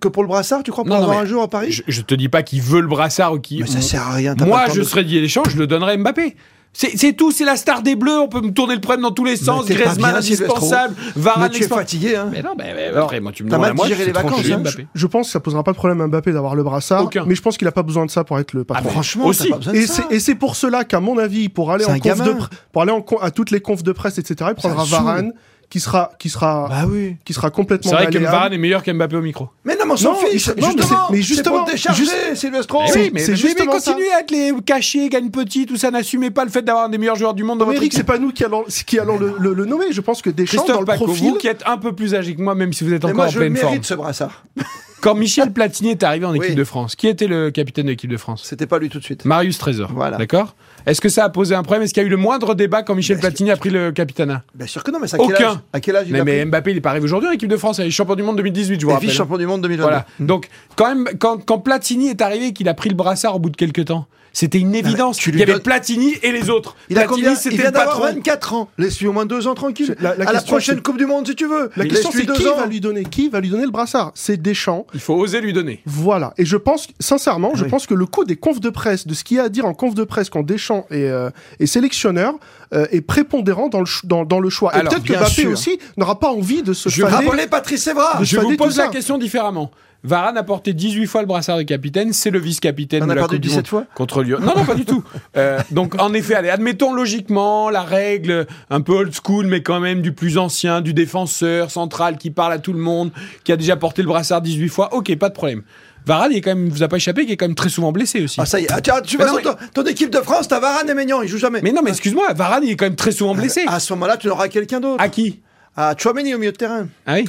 que 0.00 0.08
pour 0.08 0.22
le 0.22 0.28
brassard, 0.28 0.62
tu 0.62 0.70
crois, 0.70 0.84
pour 0.84 0.94
Non, 0.94 1.02
avoir 1.02 1.18
un 1.18 1.24
jour 1.24 1.42
à 1.42 1.48
Paris? 1.48 1.72
Je, 1.72 1.82
je 1.88 2.02
te 2.02 2.14
dis 2.14 2.28
pas 2.28 2.42
qu'il 2.42 2.60
veut 2.62 2.80
le 2.80 2.86
brassard 2.86 3.32
ou 3.34 3.38
qu'il. 3.40 3.60
Mais 3.62 3.66
ça 3.66 3.80
sert 3.80 4.02
à 4.02 4.14
rien. 4.14 4.34
Moi, 4.38 4.66
je 4.72 4.80
de- 4.80 4.84
serais 4.84 5.02
Didier 5.02 5.20
Deschamps, 5.22 5.42
je 5.48 5.56
le 5.58 5.66
donnerais 5.66 5.94
à 5.94 5.96
Mbappé. 5.96 6.36
C'est 6.74 7.12
tout, 7.12 7.32
c'est 7.32 7.44
la 7.44 7.56
star 7.56 7.82
des 7.82 7.96
Bleus. 7.96 8.18
On 8.18 8.28
peut 8.28 8.40
me 8.40 8.50
tourner 8.50 8.74
le 8.74 8.80
problème 8.80 9.02
dans 9.02 9.10
tous 9.10 9.24
les 9.24 9.36
sens. 9.36 9.66
Griezmann 9.66 10.16
indispensable, 10.16 10.94
Mais 11.14 11.22
Varane 11.22 11.50
tu 11.50 11.62
es 11.64 11.68
fatigué, 11.68 12.16
hein 12.16 12.28
Mais 12.32 12.40
non, 12.42 12.54
mais, 12.56 12.72
mais 12.74 12.84
Alors, 12.86 13.04
après, 13.04 13.20
moi, 13.20 13.30
tu 13.32 13.44
me 13.44 13.48
demandes 13.50 13.60
mal 13.62 13.70
à 13.72 13.74
moi, 13.74 13.88
les 13.88 13.94
vacances, 14.10 14.40
hein. 14.50 14.58
Mbappé. 14.58 14.86
Je 14.94 15.06
pense 15.06 15.26
que 15.26 15.32
ça 15.32 15.40
posera 15.40 15.62
pas 15.62 15.72
de 15.72 15.76
problème 15.76 16.00
à 16.00 16.06
Mbappé 16.06 16.32
d'avoir 16.32 16.54
le 16.54 16.62
brassard, 16.62 17.04
Aucun. 17.04 17.24
mais 17.26 17.34
je 17.34 17.42
pense 17.42 17.58
qu'il 17.58 17.68
a 17.68 17.72
pas 17.72 17.82
besoin 17.82 18.06
de 18.06 18.10
ça 18.10 18.24
pour 18.24 18.38
être 18.38 18.54
le 18.54 18.62
Ah, 18.62 18.74
patron. 18.74 18.90
Franchement, 18.90 19.26
Aussi. 19.26 19.50
pas 19.50 19.58
besoin 19.58 19.72
de 19.74 19.78
Et 19.78 19.86
ça. 19.86 20.02
c'est, 20.08 20.16
et 20.16 20.18
c'est 20.20 20.34
pour 20.34 20.56
cela 20.56 20.84
qu'à 20.84 21.00
mon 21.00 21.18
avis, 21.18 21.48
pour 21.50 21.70
aller 21.72 21.84
en 21.84 21.98
conf 21.98 22.22
de 22.22 22.34
pour 22.72 22.82
aller 22.82 22.92
en 22.92 23.04
à 23.20 23.30
toutes 23.30 23.50
les 23.50 23.60
confs 23.60 23.82
de 23.82 23.92
presse, 23.92 24.16
etc., 24.18 24.50
il 24.50 24.54
prendra. 24.54 24.84
Varane, 24.84 25.32
qui 25.72 25.80
sera, 25.80 26.10
qui 26.18 26.28
sera, 26.28 26.66
Bah 26.68 26.84
oui. 26.86 27.16
qui 27.24 27.32
sera 27.32 27.48
complètement 27.50 27.92
C'est 27.92 27.96
vrai 27.96 28.12
que. 28.12 28.18
Varane 28.18 28.52
est 28.52 28.58
meilleur 28.58 28.82
qu'Mbappé 28.82 29.16
au 29.16 29.22
micro. 29.22 29.48
Mais 29.64 29.74
non, 29.74 29.86
mais 29.86 29.92
on 29.92 29.96
s'en 29.96 30.14
fiche. 30.16 30.50
mais- 30.54 30.60
non, 30.60 30.68
mais 30.68 30.76
justement, 30.76 31.06
c'est- 31.08 31.12
mais 31.16 31.22
justement, 31.22 31.66
c'est 31.66 31.86
pour 31.88 31.96
juste- 31.96 32.34
Sylvestro. 32.34 32.80
Eh 32.84 32.90
c'est- 32.90 32.98
oui, 32.98 33.10
mais, 33.14 33.20
c'est 33.20 33.30
mais- 33.32 33.36
justement 33.38 33.72
mais 33.72 33.80
ça. 33.80 33.92
continuez 33.94 34.12
à 34.12 34.20
être 34.20 34.30
les 34.30 34.52
cachés, 34.66 35.08
gagne 35.08 35.30
petit, 35.30 35.64
tout 35.64 35.78
ça. 35.78 35.90
N'assumez 35.90 36.30
pas 36.30 36.44
le 36.44 36.50
fait 36.50 36.60
d'avoir 36.60 36.84
un 36.84 36.88
des 36.90 36.98
meilleurs 36.98 37.16
joueurs 37.16 37.32
du 37.32 37.42
monde 37.42 37.58
dans 37.58 37.64
mais 37.64 37.70
votre 37.72 37.82
Eric, 37.84 37.94
c'est 37.94 38.04
pas 38.04 38.18
nous 38.18 38.32
qui 38.32 38.44
allons, 38.44 38.66
qui 38.86 38.98
allons 38.98 39.16
le, 39.16 39.34
le- 39.38 39.54
le 39.54 39.64
nommer. 39.64 39.86
Je 39.92 40.02
pense 40.02 40.20
que 40.20 40.28
Deschamps, 40.28 40.58
dans 40.58 40.62
Christophe 40.64 40.80
le 40.80 40.84
Paco, 40.86 41.04
profil, 41.06 41.30
vous 41.30 41.36
qui 41.38 41.46
êtes 41.48 41.62
un 41.64 41.78
peu 41.78 41.94
plus 41.94 42.14
âgé 42.14 42.34
que 42.34 42.42
moi, 42.42 42.54
même 42.54 42.74
si 42.74 42.84
vous 42.84 42.92
êtes 42.92 43.02
Mais 43.04 43.08
encore 43.08 43.16
moi, 43.16 43.26
en 43.28 43.30
je 43.30 43.38
le 43.38 43.46
pleine 43.46 43.56
forme. 43.56 43.70
mérite 43.72 43.86
ce 43.86 43.94
brassard. 43.94 44.44
Quand 45.00 45.14
Michel 45.16 45.52
Platini 45.52 45.90
est 45.92 46.02
arrivé 46.04 46.26
en 46.26 46.34
équipe 46.34 46.50
Oui. 46.50 46.54
de 46.54 46.62
France, 46.64 46.94
qui 46.96 47.08
était 47.08 47.26
le 47.26 47.50
capitaine 47.50 47.86
de 47.86 47.90
l'équipe 47.90 48.10
de 48.10 48.16
France 48.18 48.42
C'était 48.46 48.66
pas 48.66 48.78
lui 48.78 48.88
tout 48.90 48.98
de 49.00 49.04
suite. 49.04 49.24
Marius 49.24 49.56
Trésor. 49.58 49.90
Voilà. 49.94 50.16
D'accord? 50.18 50.54
Est-ce 50.86 51.00
que 51.00 51.08
ça 51.08 51.24
a 51.24 51.28
posé 51.28 51.54
un 51.54 51.62
problème? 51.62 51.82
Est-ce 51.82 51.94
qu'il 51.94 52.02
y 52.02 52.04
a 52.04 52.06
eu 52.06 52.10
le 52.10 52.16
moindre 52.16 52.54
débat 52.54 52.82
quand 52.82 52.94
Michel 52.94 53.16
sûr. 53.16 53.20
Platini 53.22 53.50
a 53.50 53.56
pris 53.56 53.70
le 53.70 53.92
capitanat 53.92 54.42
Bien 54.54 54.66
sûr 54.66 54.82
que 54.82 54.90
non, 54.90 54.98
mais 55.00 55.06
c'est 55.08 55.16
à 55.16 55.18
quel 55.24 55.34
Aucun. 55.36 55.48
âge? 55.50 55.58
À 55.72 55.80
quel 55.80 55.96
âge 55.96 56.06
il 56.08 56.12
mais, 56.12 56.20
a 56.20 56.24
mais 56.24 56.36
pris? 56.40 56.46
Mbappé, 56.46 56.70
il 56.72 56.76
est 56.78 56.80
pas 56.80 56.90
arrivé 56.90 57.04
aujourd'hui 57.04 57.28
en 57.28 57.32
équipe 57.32 57.48
de 57.50 57.56
France. 57.56 57.78
Il 57.78 57.86
est 57.86 57.90
champion 57.90 58.14
du 58.14 58.22
monde 58.22 58.36
2018, 58.36 58.80
je 58.80 58.86
vous 58.86 58.92
rappelle. 58.92 59.08
vice-champion 59.08 59.38
du 59.38 59.46
monde 59.46 59.62
2022. 59.62 59.82
Voilà. 59.82 60.06
Donc, 60.20 60.48
quand 60.76 60.88
même, 60.88 61.08
quand, 61.18 61.44
quand 61.44 61.58
Platini 61.58 62.08
est 62.08 62.20
arrivé 62.22 62.46
et 62.48 62.52
qu'il 62.52 62.68
a 62.68 62.74
pris 62.74 62.88
le 62.88 62.96
brassard 62.96 63.36
au 63.36 63.38
bout 63.38 63.50
de 63.50 63.56
quelques 63.56 63.84
temps, 63.86 64.06
c'était 64.34 64.58
une 64.58 64.74
évidence. 64.74 65.26
Il 65.26 65.38
y 65.38 65.42
avait 65.42 65.52
donnes- 65.52 65.60
Platini 65.60 66.14
et 66.22 66.32
les 66.32 66.48
autres. 66.48 66.74
Il 66.88 66.98
a 66.98 67.04
Platini, 67.04 67.36
c'était 67.36 67.56
le 67.58 67.62
d'avoir 67.64 67.98
patron. 68.00 68.14
24 68.14 68.54
ans. 68.54 68.70
Laisse-lui 68.78 69.06
au 69.08 69.12
moins 69.12 69.26
deux 69.26 69.46
ans 69.46 69.52
tranquille. 69.52 69.94
La- 70.00 70.16
la 70.16 70.26
à 70.26 70.32
la 70.32 70.40
prochaine 70.40 70.80
Coupe 70.80 70.96
du 70.96 71.04
Monde, 71.04 71.26
si 71.28 71.34
tu 71.36 71.46
veux. 71.46 71.70
la 71.76 71.84
question 71.84 72.08
c'est 72.10 72.24
deux 72.24 72.32
qui 72.32 72.48
ans. 72.48 72.56
va 72.56 72.64
lui 72.64 72.80
donner, 72.80 73.04
qui 73.04 73.28
va 73.28 73.40
lui 73.40 73.50
donner 73.50 73.66
le 73.66 73.70
brassard? 73.70 74.10
C'est 74.14 74.40
Deschamps. 74.40 74.86
Il 74.94 75.00
faut 75.00 75.12
oser 75.16 75.42
lui 75.42 75.52
donner. 75.52 75.82
Voilà. 75.84 76.32
Et 76.38 76.46
je 76.46 76.56
pense, 76.56 76.88
sincèrement, 76.98 77.52
je 77.54 77.66
pense 77.66 77.86
que 77.86 77.92
le 77.92 78.06
coup 78.06 78.24
des 78.24 78.36
confs 78.36 78.60
de 78.60 78.70
presse, 78.70 79.06
de 79.06 79.12
ce 79.12 79.22
qu'il 79.22 79.36
y 79.36 79.40
a 79.40 79.42
à 79.44 79.48
dire 79.50 79.66
en 79.66 79.74
conf 79.74 79.94
de 79.94 80.04
presse 80.04 80.30
quand 80.30 80.42
Deschamps 80.42 80.71
est, 80.90 81.08
euh, 81.08 81.30
est 81.60 81.66
sélectionneur, 81.66 82.34
euh, 82.74 82.86
est 82.90 83.00
prépondérant 83.00 83.68
dans 83.68 83.80
le, 83.80 83.86
ch- 83.86 84.04
dans, 84.04 84.24
dans 84.24 84.40
le 84.40 84.50
choix. 84.50 84.72
Alors, 84.72 84.92
et 84.92 84.96
peut-être 84.96 85.06
que 85.06 85.18
Mbappé 85.18 85.30
sûr. 85.42 85.50
aussi 85.52 85.78
n'aura 85.96 86.18
pas 86.18 86.30
envie 86.30 86.62
de 86.62 86.72
se 86.72 86.88
Je 86.88 87.02
fader- 87.02 87.26
Rappelez 87.26 87.46
Patrice 87.46 87.86
Evra. 87.86 88.18
De 88.20 88.24
Je 88.24 88.38
vous 88.38 88.56
pose 88.56 88.76
la 88.78 88.88
question 88.88 89.18
différemment. 89.18 89.70
Varane 90.04 90.36
a 90.36 90.42
porté 90.42 90.72
18 90.72 91.06
fois 91.06 91.20
le 91.20 91.28
brassard 91.28 91.58
de 91.58 91.62
capitaine, 91.62 92.12
c'est 92.12 92.30
le 92.30 92.40
vice-capitaine 92.40 93.04
On 93.04 93.06
de 93.06 93.12
a 93.12 93.14
la 93.14 93.20
perdu 93.20 93.36
Coupe 93.36 93.42
du 93.42 93.48
17 93.48 93.58
Monde 93.60 93.66
fois 93.68 93.84
contre 93.94 94.22
Lyon. 94.24 94.38
Non, 94.40 94.52
non, 94.56 94.64
pas 94.64 94.74
du 94.74 94.84
tout. 94.84 95.04
Euh, 95.36 95.60
donc, 95.70 95.94
en 96.02 96.12
effet, 96.12 96.34
allez, 96.34 96.50
admettons 96.50 96.92
logiquement 96.92 97.70
la 97.70 97.82
règle 97.82 98.46
un 98.68 98.80
peu 98.80 98.92
old 98.94 99.14
school, 99.14 99.46
mais 99.46 99.62
quand 99.62 99.78
même 99.80 100.02
du 100.02 100.12
plus 100.12 100.36
ancien, 100.38 100.80
du 100.80 100.92
défenseur 100.92 101.70
central 101.70 102.18
qui 102.18 102.30
parle 102.30 102.52
à 102.52 102.58
tout 102.58 102.72
le 102.72 102.80
monde, 102.80 103.12
qui 103.44 103.52
a 103.52 103.56
déjà 103.56 103.76
porté 103.76 104.02
le 104.02 104.08
brassard 104.08 104.42
18 104.42 104.68
fois. 104.68 104.92
Ok, 104.92 105.14
pas 105.16 105.28
de 105.28 105.34
problème. 105.34 105.62
Varane, 106.06 106.32
il 106.32 106.38
est 106.38 106.40
quand 106.40 106.54
même, 106.54 106.68
vous 106.68 106.82
a 106.82 106.88
pas 106.88 106.96
échappé, 106.96 107.26
qui 107.26 107.32
est 107.32 107.36
quand 107.36 107.46
même 107.46 107.54
très 107.54 107.68
souvent 107.68 107.92
blessé 107.92 108.22
aussi. 108.22 108.40
Ah, 108.40 108.46
ça 108.46 108.60
y 108.60 108.64
est. 108.64 108.72
Ah, 108.72 108.80
tiens, 108.80 109.00
tu 109.02 109.16
vas 109.16 109.26
ton, 109.26 109.54
ton 109.74 109.84
équipe 109.84 110.10
de 110.10 110.18
France, 110.18 110.48
t'as 110.48 110.60
Varane 110.60 110.88
et 110.88 110.94
Maignan, 110.94 111.22
ils 111.22 111.28
jouent 111.28 111.38
jamais. 111.38 111.60
Mais 111.62 111.72
non, 111.72 111.82
mais 111.82 111.90
excuse-moi, 111.90 112.32
Varane, 112.32 112.64
il 112.64 112.70
est 112.70 112.76
quand 112.76 112.86
même 112.86 112.96
très 112.96 113.12
souvent 113.12 113.34
blessé. 113.34 113.64
À 113.66 113.80
ce 113.80 113.92
moment-là, 113.94 114.16
tu 114.16 114.28
auras 114.28 114.48
quelqu'un 114.48 114.80
d'autre. 114.80 115.02
À 115.02 115.08
qui? 115.08 115.40
À 115.74 115.94
Chouameni 115.96 116.34
au 116.34 116.38
milieu 116.38 116.52
de 116.52 116.56
terrain. 116.56 116.86
Ah 117.06 117.14
oui, 117.14 117.24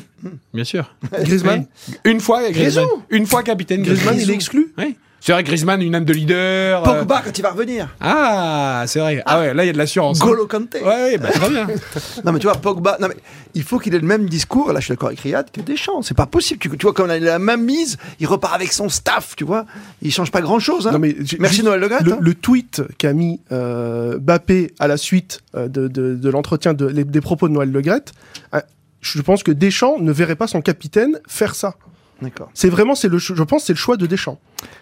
bien 0.54 0.66
sûr. 0.66 0.94
Griezmann. 1.14 1.66
Oui. 1.88 1.96
Une 2.04 2.20
fois, 2.20 2.42
Griezmann. 2.52 2.86
Grisou. 2.86 3.04
Une 3.10 3.26
fois 3.26 3.42
capitaine. 3.42 3.84
Griezmann, 3.84 4.20
il 4.20 4.30
est 4.30 4.34
exclu. 4.34 4.74
Oui. 4.78 4.98
C'est 5.26 5.32
vrai, 5.32 5.42
Griezmann, 5.46 5.82
une 5.82 5.96
âme 5.96 6.04
de 6.04 6.12
leader. 6.12 6.86
euh, 6.86 7.00
Pogba 7.00 7.22
quand 7.24 7.38
il 7.38 7.42
va 7.42 7.52
revenir. 7.52 7.88
Ah, 8.02 8.84
c'est 8.88 9.00
vrai. 9.00 9.24
Ah 9.26 9.40
ouais, 9.40 9.54
là, 9.54 9.64
il 9.64 9.68
y 9.68 9.70
a 9.70 9.72
de 9.74 9.78
l'assurance. 9.78 10.20
Golo 10.20 10.48
Kanté. 10.48 10.82
Ouais, 10.82 10.86
ouais, 10.88 11.18
bah, 11.18 11.30
très 11.32 11.50
bien. 11.50 11.66
Non 12.26 12.34
mais 12.34 12.40
tu 12.40 12.48
vois 12.48 12.58
Pogba, 12.58 12.98
non 13.00 13.08
mais 13.08 13.16
il 13.54 13.64
faut 13.64 13.80
qu'il 13.80 13.96
ait 13.96 14.00
le 14.00 14.06
même 14.08 14.28
discours. 14.28 14.74
Là 14.74 14.82
je 14.82 14.86
suis 14.86 14.92
d'accord 14.92 15.08
avec 15.08 15.22
Riyad 15.22 15.50
que 15.50 15.62
Deschamps. 15.62 16.02
C'est 16.02 16.14
pas 16.18 16.26
possible. 16.26 16.60
Tu, 16.60 16.70
tu 16.70 16.78
vois 16.86 16.92
comme 16.94 17.08
il 17.08 17.12
a 17.14 17.20
la 17.20 17.40
même 17.40 17.64
mise, 17.64 17.98
il 18.20 18.28
repart 18.28 18.54
avec 18.54 18.74
son 18.74 18.90
staff. 18.90 19.36
Tu 19.38 19.46
vois, 19.46 19.66
il 20.02 20.12
change 20.12 20.30
pas 20.30 20.42
grand 20.42 20.60
chose. 20.60 20.88
Non, 20.92 21.00
mais 21.00 21.16
Merci 21.40 21.64
Noël 21.64 21.80
Le 21.80 21.88
Le, 21.88 21.96
hein. 22.14 22.18
le 22.20 22.34
tweet 22.34 22.82
qu'a 22.98 23.14
mis 23.14 23.40
euh, 23.54 24.18
Bappé 24.20 24.74
à 24.80 24.90
la 24.90 24.98
suite 24.98 25.40
euh, 25.56 25.70
de, 25.70 25.88
de- 25.88 26.16
de 26.16 26.30
l'entretien 26.30 26.74
de, 26.74 26.90
des 26.90 27.22
propos 27.22 27.48
de 27.48 27.54
Noël 27.54 27.72
Le 27.72 27.80
Graët, 27.82 28.12
euh, 28.54 28.60
je 29.00 29.22
pense 29.22 29.42
que 29.44 29.52
Deschamps 29.54 30.00
ne 30.00 30.12
verrait 30.12 30.36
pas 30.36 30.48
son 30.48 30.62
capitaine 30.62 31.20
faire 31.30 31.56
ça. 31.56 31.76
D'accord. 32.22 32.50
C'est 32.54 32.70
vraiment, 32.70 32.96
c'est 32.96 33.10
le, 33.10 33.18
je 33.18 33.44
pense, 33.44 33.66
c'est 33.66 33.74
le 33.74 33.78
choix 33.78 33.98
de 33.98 34.06
Deschamps. 34.06 34.40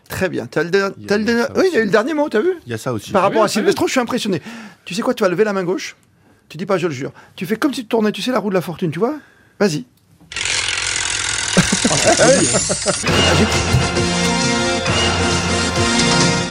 Très 0.10 0.30
bien. 0.30 0.46
T'as 0.46 0.64
le, 0.64 0.70
Il 0.98 1.10
y 1.10 1.14
a 1.14 1.18
le 1.18 1.48
Oui, 1.58 1.66
il 1.72 1.74
y 1.74 1.78
a 1.78 1.82
eu 1.82 1.86
le 1.86 1.90
dernier 1.92 2.14
mot. 2.14 2.30
T'as 2.30 2.42
vu? 2.42 2.52
Il 2.68 2.72
y 2.72 2.74
a 2.76 2.78
ça 2.78 2.94
aussi. 2.94 3.12
Par 3.12 3.24
rapport 3.24 3.44
à 3.44 3.48
Silvestro, 3.48 3.88
je 3.88 3.92
suis 3.92 4.00
impressionné. 4.00 4.42
Tu 4.86 4.94
sais 4.94 5.02
quoi 5.02 5.14
Tu 5.14 5.24
vas 5.24 5.30
lever 5.30 5.44
la 5.44 5.54
main 5.54 5.64
gauche. 5.64 5.96
Tu 6.50 6.58
dis 6.58 6.66
pas, 6.66 6.78
je 6.78 6.88
le 6.88 6.94
jure. 6.94 7.12
Tu 7.36 7.46
fais 7.46 7.56
comme 7.56 7.74
si 7.74 7.82
tu 7.82 7.88
tournais. 7.88 8.12
Tu 8.12 8.22
sais 8.22 8.32
la 8.32 8.40
roue 8.40 8.50
de 8.50 8.54
la 8.56 8.62
fortune. 8.62 8.92
Tu 8.92 9.00
vois? 9.00 9.16
Vas-y. 9.60 9.86
Ah, 11.94 12.26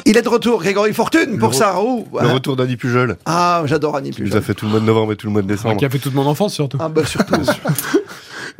Il 0.07 0.17
est 0.17 0.23
de 0.23 0.29
retour, 0.29 0.61
Grégory 0.61 0.93
Fortune, 0.93 1.39
pour 1.39 1.55
ça. 1.55 1.77
Oh, 1.79 2.05
Le 2.21 2.29
retour 2.29 2.57
d'Annie 2.57 2.77
Pujol, 2.77 3.17
Ah, 3.27 3.63
j'adore 3.67 3.97
Annie 3.97 4.11
qui 4.11 4.23
nous 4.23 4.29
a 4.29 4.31
Pujol. 4.31 4.43
fait 4.43 4.55
tout 4.55 4.65
le 4.65 4.71
mois 4.73 4.81
de 4.81 4.85
novembre 4.87 5.13
et 5.13 5.17
tout 5.17 5.27
le 5.27 5.33
mois 5.33 5.43
de 5.43 5.47
décembre. 5.47 5.77
Qui 5.77 5.85
a 5.85 5.91
fait 5.91 5.99
toute 5.99 6.15
mon 6.15 6.27
enfance 6.27 6.55
surtout. 6.55 6.79
Ah, 6.81 6.89
bah 6.89 7.05
surtout. 7.05 7.35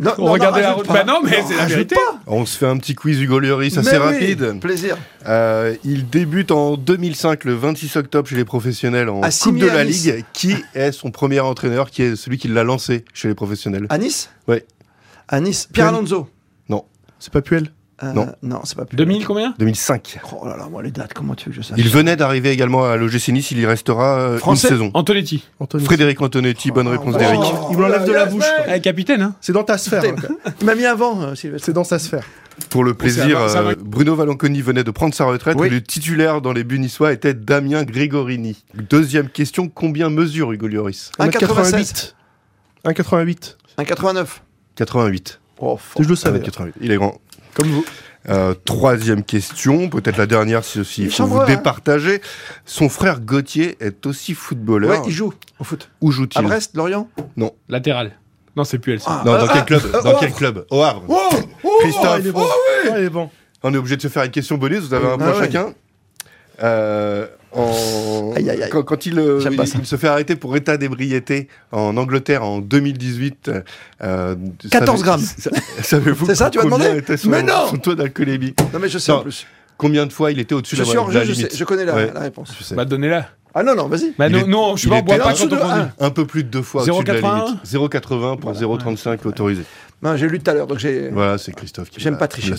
non, 0.01 0.13
On 0.19 0.33
regardait 0.33 0.63
la 0.63 0.71
rajoute 0.73 0.87
route. 0.89 0.97
Bah 0.97 1.05
non, 1.05 1.21
mais 1.23 1.43
c'est 1.47 1.57
la 1.57 1.67
vérité. 1.67 1.95
pas. 1.95 2.19
On 2.27 2.47
se 2.47 2.57
fait 2.59 2.67
un 2.67 2.77
petit 2.79 2.95
quiz 2.95 3.21
Hugo 3.21 3.39
Lloris 3.39 3.77
assez 3.79 3.93
Mais 3.93 3.99
oui, 3.99 4.05
rapide. 4.05 4.61
Plaisir. 4.61 4.97
Euh, 5.27 5.75
il 5.85 6.09
débute 6.09 6.51
en 6.51 6.77
2005, 6.77 7.45
le 7.45 7.55
26 7.55 7.97
octobre, 7.97 8.29
chez 8.29 8.37
les 8.37 8.45
professionnels 8.45 9.09
en 9.09 9.21
Coupe 9.21 9.59
de 9.59 9.67
la 9.67 9.85
Nice. 9.85 10.07
Ligue. 10.07 10.25
Qui 10.33 10.57
est 10.75 10.93
son 10.93 11.11
premier 11.11 11.41
entraîneur 11.41 11.91
Qui 11.91 12.03
est 12.03 12.17
celui 12.17 12.39
qui 12.39 12.49
l'a 12.49 12.65
lancé 12.65 13.05
chez 13.15 13.29
les 13.29 13.35
professionnels? 13.35 13.87
À 13.91 13.99
Nice? 13.99 14.31
Ouais. 14.49 14.65
À 15.29 15.41
Nice. 15.41 15.69
Pierre 15.73 15.89
Alonso? 15.89 16.29
C'est 17.23 17.33
pas 17.33 17.43
Puel? 17.43 17.71
Euh, 18.03 18.13
Non. 18.13 18.33
Non, 18.43 18.61
c'est 18.65 18.77
pas 18.77 18.85
plus. 18.87 18.97
2000 18.97 19.27
combien 19.27 19.55
2005. 19.59 20.21
Oh 20.33 20.47
là 20.47 20.57
là, 20.57 20.69
moi 20.71 20.83
les 20.83 20.91
dates, 20.91 21.13
comment 21.13 21.35
tu 21.35 21.51
veux 21.51 21.55
que 21.55 21.61
je 21.61 21.67
sache 21.67 21.79
Il 21.79 21.89
venait 21.89 22.17
d'arriver 22.17 22.51
également 22.51 22.85
à 22.85 22.97
l'OGC 22.97 23.29
Nice, 23.29 23.51
il 23.51 23.59
y 23.59 23.67
restera 23.67 24.19
euh, 24.21 24.39
une 24.47 24.57
saison. 24.57 24.91
Antonetti. 24.95 25.47
Anthony. 25.61 25.85
Frédéric 25.85 26.21
Antonetti, 26.23 26.71
bonne 26.71 26.89
réponse 26.89 27.15
Oh, 27.15 27.19
d'Eric. 27.19 27.41
Il 27.71 27.77
me 27.77 27.83
l'enlève 27.83 28.07
de 28.07 28.13
la 28.13 28.27
bouche. 28.27 28.45
quoi. 28.65 28.77
Eh, 28.77 28.81
capitaine, 28.81 29.21
hein 29.23 29.35
C'est 29.41 29.53
dans 29.53 29.65
ta 29.65 29.77
sphère. 29.79 30.03
Il 30.61 30.67
m'a 30.67 30.75
mis 30.75 30.87
avant, 30.87 31.21
euh, 31.23 31.35
Sylvestre. 31.35 31.67
C'est 31.67 31.73
dans 31.73 31.85
sa 31.85 31.99
sphère. 31.99 32.25
Pour 32.71 32.85
le 32.85 32.95
plaisir, 32.95 33.39
euh, 33.41 33.75
Bruno 33.79 34.15
Valanconi 34.15 34.61
venait 34.61 34.85
de 34.85 34.91
prendre 34.91 35.15
sa 35.15 35.25
retraite 35.25 35.57
Oui. 35.59 35.67
et 35.69 35.71
le 35.71 35.83
titulaire 35.83 36.41
dans 36.43 36.53
les 36.53 36.65
buts 36.65 36.79
niçois 36.79 37.13
était 37.13 37.33
Damien 37.35 37.85
Gregorini. 37.85 38.65
Deuxième 38.75 39.29
question, 39.29 39.69
combien 39.69 40.11
mesure 40.11 40.53
Hugo 40.53 40.69
Lloris? 40.69 41.11
1,96. 41.19 42.15
1,88. 42.85 43.57
1,89. 43.79 44.27
88. 44.77 45.41
Oh. 45.63 45.79
Je 45.99 46.09
le 46.09 46.17
savais. 46.17 46.39
1m88. 46.39 46.73
Il 46.81 46.91
est 46.93 46.97
grand. 46.97 47.19
Comme 47.55 47.69
vous. 47.69 47.85
Euh, 48.29 48.55
troisième 48.67 49.25
question, 49.25 49.89
peut-être 49.89 50.19
la 50.19 50.27
dernière 50.27 50.63
si 50.63 50.81
il 50.81 51.05
Il 51.05 51.11
faut 51.11 51.27
vous 51.27 51.41
hein. 51.41 51.47
départager. 51.47 52.21
Son 52.67 52.89
frère 52.91 53.21
Gauthier 53.21 53.77
est 53.81 54.05
aussi 54.07 54.35
footballeur. 54.35 54.91
Ouais, 54.91 55.01
il 55.07 55.13
joue 55.13 55.33
au 55.59 55.65
foot. 55.65 55.91
Où 56.03 56.11
À 56.11 56.13
joue-t-il 56.13 56.45
Brest, 56.45 56.77
Lorient? 56.77 57.09
Latéral. 57.69 58.13
Non, 58.57 58.65
c'est 58.65 58.79
plus 58.79 58.93
elle. 58.95 59.01
Ah, 59.07 59.23
Non, 59.25 59.33
dans 59.39 59.47
ah, 59.47 59.53
quel 59.55 59.65
club? 59.65 59.83
euh, 59.95 60.03
Dans 60.03 60.19
quel 60.19 60.33
club? 60.33 60.67
Au 60.71 60.83
Havre. 60.83 61.05
Oh, 61.09 61.31
oh, 61.65 61.79
Christophe. 61.81 62.19
il 62.21 62.27
est 62.27 62.33
bon. 62.33 62.45
Oh, 62.45 62.51
Ah, 62.93 62.99
il 62.99 63.05
est 63.05 63.11
bon. 63.11 63.31
On 63.63 63.73
est 63.73 63.77
obligé 63.79 63.97
de 63.97 64.03
se 64.03 64.09
faire 64.09 64.25
une 64.25 64.31
question 64.31 64.59
bonus, 64.59 64.81
vous 64.81 64.95
avez 64.95 65.07
un 65.07 65.13
Ah 65.15 65.19
point 65.19 65.33
ouais. 65.33 65.39
chacun? 65.39 65.73
Euh, 66.63 67.27
en- 67.53 68.33
Aïe, 68.37 68.49
aïe, 68.51 68.63
aïe. 68.63 68.71
Quand, 68.71 68.83
quand 68.83 69.07
il, 69.07 69.19
euh, 69.19 69.41
il- 69.51 69.61
il 69.81 69.87
se 69.87 69.97
fait 69.97 70.09
arrêter 70.09 70.37
pour 70.37 70.57
état 70.57 70.77
d'ébriété 70.77 71.49
en 71.73 71.97
Angleterre 71.97 72.45
en 72.45 72.59
2018. 72.61 73.51
euh, 74.03 74.37
14 74.71 74.99
savez- 75.01 75.03
grammes. 75.03 75.21
sa- 75.21 75.51
Savez-vous 75.83 76.27
C'est 76.27 76.35
ça, 76.35 76.51
tu 76.51 76.59
vas 76.59 76.65
demander 76.65 76.97
était 76.99 77.17
son, 77.17 77.29
Mais 77.31 77.43
non 77.43 77.67
son 77.69 77.77
taux 77.79 77.95
d'alcoolémie 77.95 78.55
Non, 78.73 78.79
mais 78.81 78.89
je 78.89 78.99
sais 78.99 79.13
en 79.13 79.17
Non, 79.17 79.23
plus. 79.23 79.47
Combien 79.77 80.07
de 80.07 80.13
fois 80.13 80.31
il 80.31 80.39
était 80.39 80.55
au-dessus 80.55 80.77
Je 80.77 80.83
de 80.83 80.87
la, 80.87 80.91
suis 80.91 80.99
en 80.99 81.09
de 81.09 81.15
la 81.15 81.25
jeu, 81.25 81.33
je, 81.35 81.41
sais, 81.41 81.49
je 81.57 81.65
connais 81.65 81.85
la, 81.85 81.95
Ouais. 81.95 82.11
la 82.13 82.21
réponse. 82.21 82.53
Bah, 82.75 82.85
donnez-la. 82.85 83.29
Ah 83.55 83.63
non, 83.65 83.75
non, 83.75 83.89
vas-y. 83.89 84.13
Bah, 84.17 84.29
non, 84.29 84.47
non, 84.47 84.77
je 84.77 84.83
sais 84.83 84.87
il 84.87 84.91
pas, 84.91 84.97
en 84.99 85.19
quand 85.19 85.31
on 85.43 85.47
de 85.47 85.57
conduit. 85.57 85.73
un. 85.99 86.07
Un 86.07 86.11
peu 86.11 86.25
plus 86.25 86.45
de 86.45 86.49
deux 86.51 86.63
fois 86.63 86.83
au-dessus 86.83 87.03
de 87.03 87.13
la 87.13 87.19
0,81. 87.21 87.45
limite. 87.47 87.65
0,80 87.65 88.37
pour 88.37 88.53
0,35 88.55 89.27
autorisé. 89.27 89.63
Non, 90.03 90.17
j'ai 90.17 90.29
lu 90.29 90.41
tout 90.41 90.51
à 90.51 90.55
l'heure, 90.55 90.67
donc 90.67 90.79
j'ai. 90.79 91.11
Voilà, 91.11 91.37
c'est 91.37 91.53
Christophe 91.53 91.91
qui 91.91 92.01
J'aime 92.01 92.17
pas 92.17 92.27
tricher. 92.29 92.55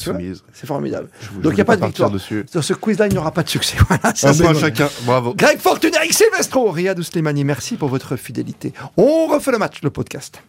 C'est 0.53 0.67
formidable. 0.67 1.10
Vous- 1.33 1.41
Donc, 1.41 1.53
il 1.53 1.55
n'y 1.55 1.62
a 1.62 1.65
pas 1.65 1.75
de 1.75 1.86
victoire. 1.86 2.12
dessus. 2.12 2.45
Dans 2.53 2.62
ce 2.62 2.74
quiz-là, 2.74 3.07
il 3.07 3.13
n'y 3.13 3.17
aura 3.17 3.31
pas 3.31 3.41
de 3.43 3.50
succès. 3.50 3.77
Voilà, 3.88 4.13
ça, 4.15 4.29
Un 4.29 4.53
chacun, 4.53 4.89
bravo. 5.05 5.33
Greg 5.33 5.57
Fortuné, 5.60 5.95
Eric 5.98 6.13
Silvestro, 6.13 6.69
Riyad 6.69 7.00
merci 7.43 7.77
pour 7.77 7.89
votre 7.89 8.15
fidélité. 8.15 8.74
On 8.98 9.27
refait 9.27 9.51
le 9.51 9.57
match, 9.57 9.81
le 9.81 9.89
podcast. 9.89 10.41